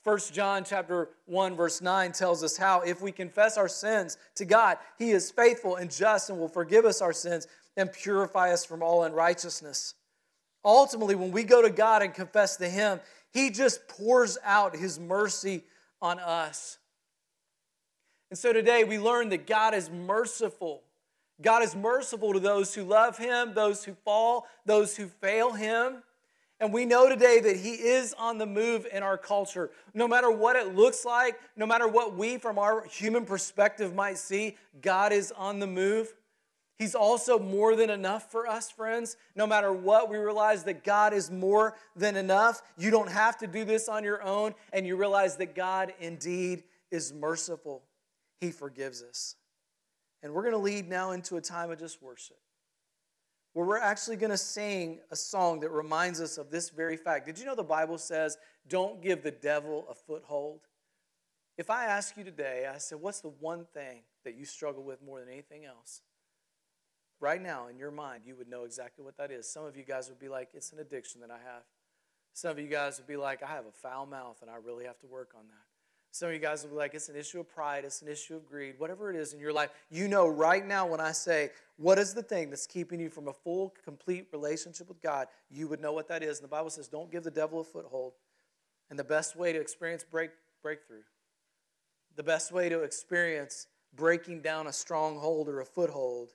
1 0.04 0.18
John 0.32 0.64
chapter 0.64 1.10
1 1.26 1.54
verse 1.54 1.82
9 1.82 2.12
tells 2.12 2.42
us 2.42 2.56
how 2.56 2.80
if 2.80 3.02
we 3.02 3.12
confess 3.12 3.58
our 3.58 3.68
sins 3.68 4.16
to 4.36 4.44
God, 4.44 4.78
he 4.98 5.10
is 5.10 5.30
faithful 5.30 5.76
and 5.76 5.90
just 5.90 6.30
and 6.30 6.38
will 6.38 6.48
forgive 6.48 6.84
us 6.84 7.02
our 7.02 7.12
sins 7.12 7.46
and 7.76 7.92
purify 7.92 8.52
us 8.52 8.64
from 8.64 8.82
all 8.82 9.04
unrighteousness. 9.04 9.94
Ultimately, 10.64 11.14
when 11.14 11.30
we 11.30 11.44
go 11.44 11.62
to 11.62 11.70
God 11.70 12.02
and 12.02 12.12
confess 12.12 12.56
to 12.56 12.68
Him, 12.68 13.00
He 13.32 13.50
just 13.50 13.88
pours 13.88 14.38
out 14.44 14.76
His 14.76 14.98
mercy 14.98 15.64
on 16.00 16.18
us. 16.18 16.78
And 18.30 18.38
so 18.38 18.52
today 18.52 18.84
we 18.84 18.98
learn 18.98 19.30
that 19.30 19.46
God 19.46 19.74
is 19.74 19.90
merciful. 19.90 20.82
God 21.40 21.62
is 21.62 21.74
merciful 21.74 22.32
to 22.32 22.40
those 22.40 22.74
who 22.74 22.82
love 22.84 23.16
Him, 23.16 23.54
those 23.54 23.84
who 23.84 23.94
fall, 24.04 24.46
those 24.66 24.96
who 24.96 25.06
fail 25.06 25.52
Him. 25.52 26.02
And 26.60 26.72
we 26.72 26.84
know 26.84 27.08
today 27.08 27.38
that 27.40 27.56
He 27.56 27.74
is 27.74 28.14
on 28.14 28.38
the 28.38 28.46
move 28.46 28.86
in 28.92 29.02
our 29.02 29.16
culture. 29.16 29.70
No 29.94 30.08
matter 30.08 30.30
what 30.30 30.56
it 30.56 30.74
looks 30.74 31.04
like, 31.04 31.38
no 31.56 31.66
matter 31.66 31.86
what 31.86 32.16
we 32.16 32.38
from 32.38 32.58
our 32.58 32.84
human 32.84 33.24
perspective 33.24 33.94
might 33.94 34.18
see, 34.18 34.56
God 34.82 35.12
is 35.12 35.32
on 35.32 35.60
the 35.60 35.68
move. 35.68 36.12
He's 36.78 36.94
also 36.94 37.40
more 37.40 37.74
than 37.74 37.90
enough 37.90 38.30
for 38.30 38.46
us, 38.46 38.70
friends. 38.70 39.16
No 39.34 39.48
matter 39.48 39.72
what, 39.72 40.08
we 40.08 40.16
realize 40.16 40.62
that 40.64 40.84
God 40.84 41.12
is 41.12 41.28
more 41.28 41.74
than 41.96 42.16
enough. 42.16 42.62
You 42.76 42.92
don't 42.92 43.10
have 43.10 43.36
to 43.38 43.48
do 43.48 43.64
this 43.64 43.88
on 43.88 44.04
your 44.04 44.22
own, 44.22 44.54
and 44.72 44.86
you 44.86 44.96
realize 44.96 45.36
that 45.38 45.56
God 45.56 45.92
indeed 45.98 46.62
is 46.92 47.12
merciful. 47.12 47.82
He 48.40 48.52
forgives 48.52 49.02
us. 49.02 49.34
And 50.22 50.32
we're 50.32 50.42
going 50.42 50.52
to 50.52 50.58
lead 50.58 50.88
now 50.88 51.10
into 51.10 51.36
a 51.36 51.40
time 51.40 51.72
of 51.72 51.80
just 51.80 52.00
worship, 52.00 52.38
where 53.54 53.66
we're 53.66 53.78
actually 53.78 54.16
going 54.16 54.30
to 54.30 54.36
sing 54.36 55.00
a 55.10 55.16
song 55.16 55.58
that 55.60 55.70
reminds 55.70 56.20
us 56.20 56.38
of 56.38 56.50
this 56.50 56.70
very 56.70 56.96
fact. 56.96 57.26
Did 57.26 57.40
you 57.40 57.44
know 57.44 57.56
the 57.56 57.64
Bible 57.64 57.98
says, 57.98 58.38
don't 58.68 59.02
give 59.02 59.24
the 59.24 59.32
devil 59.32 59.84
a 59.90 59.94
foothold? 59.94 60.60
If 61.56 61.70
I 61.70 61.86
ask 61.86 62.16
you 62.16 62.22
today, 62.22 62.70
I 62.72 62.78
said, 62.78 63.00
what's 63.00 63.20
the 63.20 63.32
one 63.40 63.66
thing 63.74 64.02
that 64.24 64.36
you 64.36 64.44
struggle 64.44 64.84
with 64.84 65.02
more 65.02 65.18
than 65.18 65.28
anything 65.28 65.64
else? 65.64 66.02
Right 67.20 67.40
now 67.40 67.66
in 67.68 67.78
your 67.78 67.90
mind, 67.90 68.22
you 68.26 68.36
would 68.36 68.48
know 68.48 68.64
exactly 68.64 69.04
what 69.04 69.16
that 69.18 69.30
is. 69.30 69.50
Some 69.50 69.64
of 69.64 69.76
you 69.76 69.84
guys 69.84 70.08
would 70.08 70.20
be 70.20 70.28
like, 70.28 70.48
it's 70.54 70.72
an 70.72 70.78
addiction 70.78 71.20
that 71.20 71.30
I 71.30 71.38
have. 71.38 71.62
Some 72.32 72.52
of 72.52 72.58
you 72.58 72.68
guys 72.68 72.98
would 72.98 73.06
be 73.06 73.16
like, 73.16 73.42
I 73.42 73.46
have 73.46 73.66
a 73.66 73.72
foul 73.72 74.06
mouth 74.06 74.38
and 74.42 74.50
I 74.50 74.56
really 74.64 74.84
have 74.84 74.98
to 75.00 75.06
work 75.06 75.30
on 75.36 75.44
that. 75.48 75.64
Some 76.10 76.28
of 76.28 76.34
you 76.34 76.40
guys 76.40 76.62
would 76.62 76.70
be 76.70 76.76
like, 76.76 76.94
it's 76.94 77.08
an 77.08 77.16
issue 77.16 77.40
of 77.40 77.48
pride, 77.48 77.84
it's 77.84 78.00
an 78.00 78.08
issue 78.08 78.34
of 78.34 78.46
greed, 78.46 78.76
whatever 78.78 79.10
it 79.10 79.16
is 79.16 79.34
in 79.34 79.40
your 79.40 79.52
life. 79.52 79.70
You 79.90 80.08
know 80.08 80.26
right 80.26 80.66
now 80.66 80.86
when 80.86 81.00
I 81.00 81.12
say, 81.12 81.50
what 81.76 81.98
is 81.98 82.14
the 82.14 82.22
thing 82.22 82.48
that's 82.48 82.66
keeping 82.66 82.98
you 82.98 83.10
from 83.10 83.28
a 83.28 83.32
full, 83.32 83.74
complete 83.84 84.26
relationship 84.32 84.88
with 84.88 85.02
God? 85.02 85.28
You 85.50 85.68
would 85.68 85.80
know 85.80 85.92
what 85.92 86.08
that 86.08 86.22
is. 86.22 86.38
And 86.38 86.44
the 86.44 86.48
Bible 86.48 86.70
says, 86.70 86.88
don't 86.88 87.10
give 87.10 87.24
the 87.24 87.30
devil 87.30 87.60
a 87.60 87.64
foothold. 87.64 88.14
And 88.90 88.98
the 88.98 89.04
best 89.04 89.36
way 89.36 89.52
to 89.52 89.60
experience 89.60 90.02
break, 90.02 90.30
breakthrough, 90.62 91.02
the 92.16 92.22
best 92.22 92.52
way 92.52 92.68
to 92.68 92.80
experience 92.82 93.66
breaking 93.94 94.40
down 94.40 94.66
a 94.66 94.72
stronghold 94.72 95.48
or 95.48 95.60
a 95.60 95.66
foothold 95.66 96.30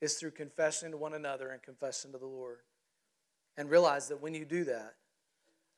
is 0.00 0.14
through 0.14 0.32
confession 0.32 0.90
to 0.90 0.96
one 0.96 1.14
another 1.14 1.50
and 1.50 1.62
confession 1.62 2.12
to 2.12 2.18
the 2.18 2.26
Lord. 2.26 2.58
And 3.56 3.70
realize 3.70 4.08
that 4.08 4.20
when 4.20 4.34
you 4.34 4.44
do 4.44 4.64
that, 4.64 4.94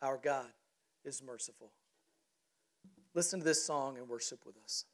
our 0.01 0.17
God 0.17 0.51
is 1.05 1.23
merciful. 1.23 1.73
Listen 3.15 3.41
to 3.41 3.45
this 3.45 3.65
song 3.65 3.99
and 3.99 4.09
worship 4.09 4.41
with 4.47 4.57
us. 4.65 4.85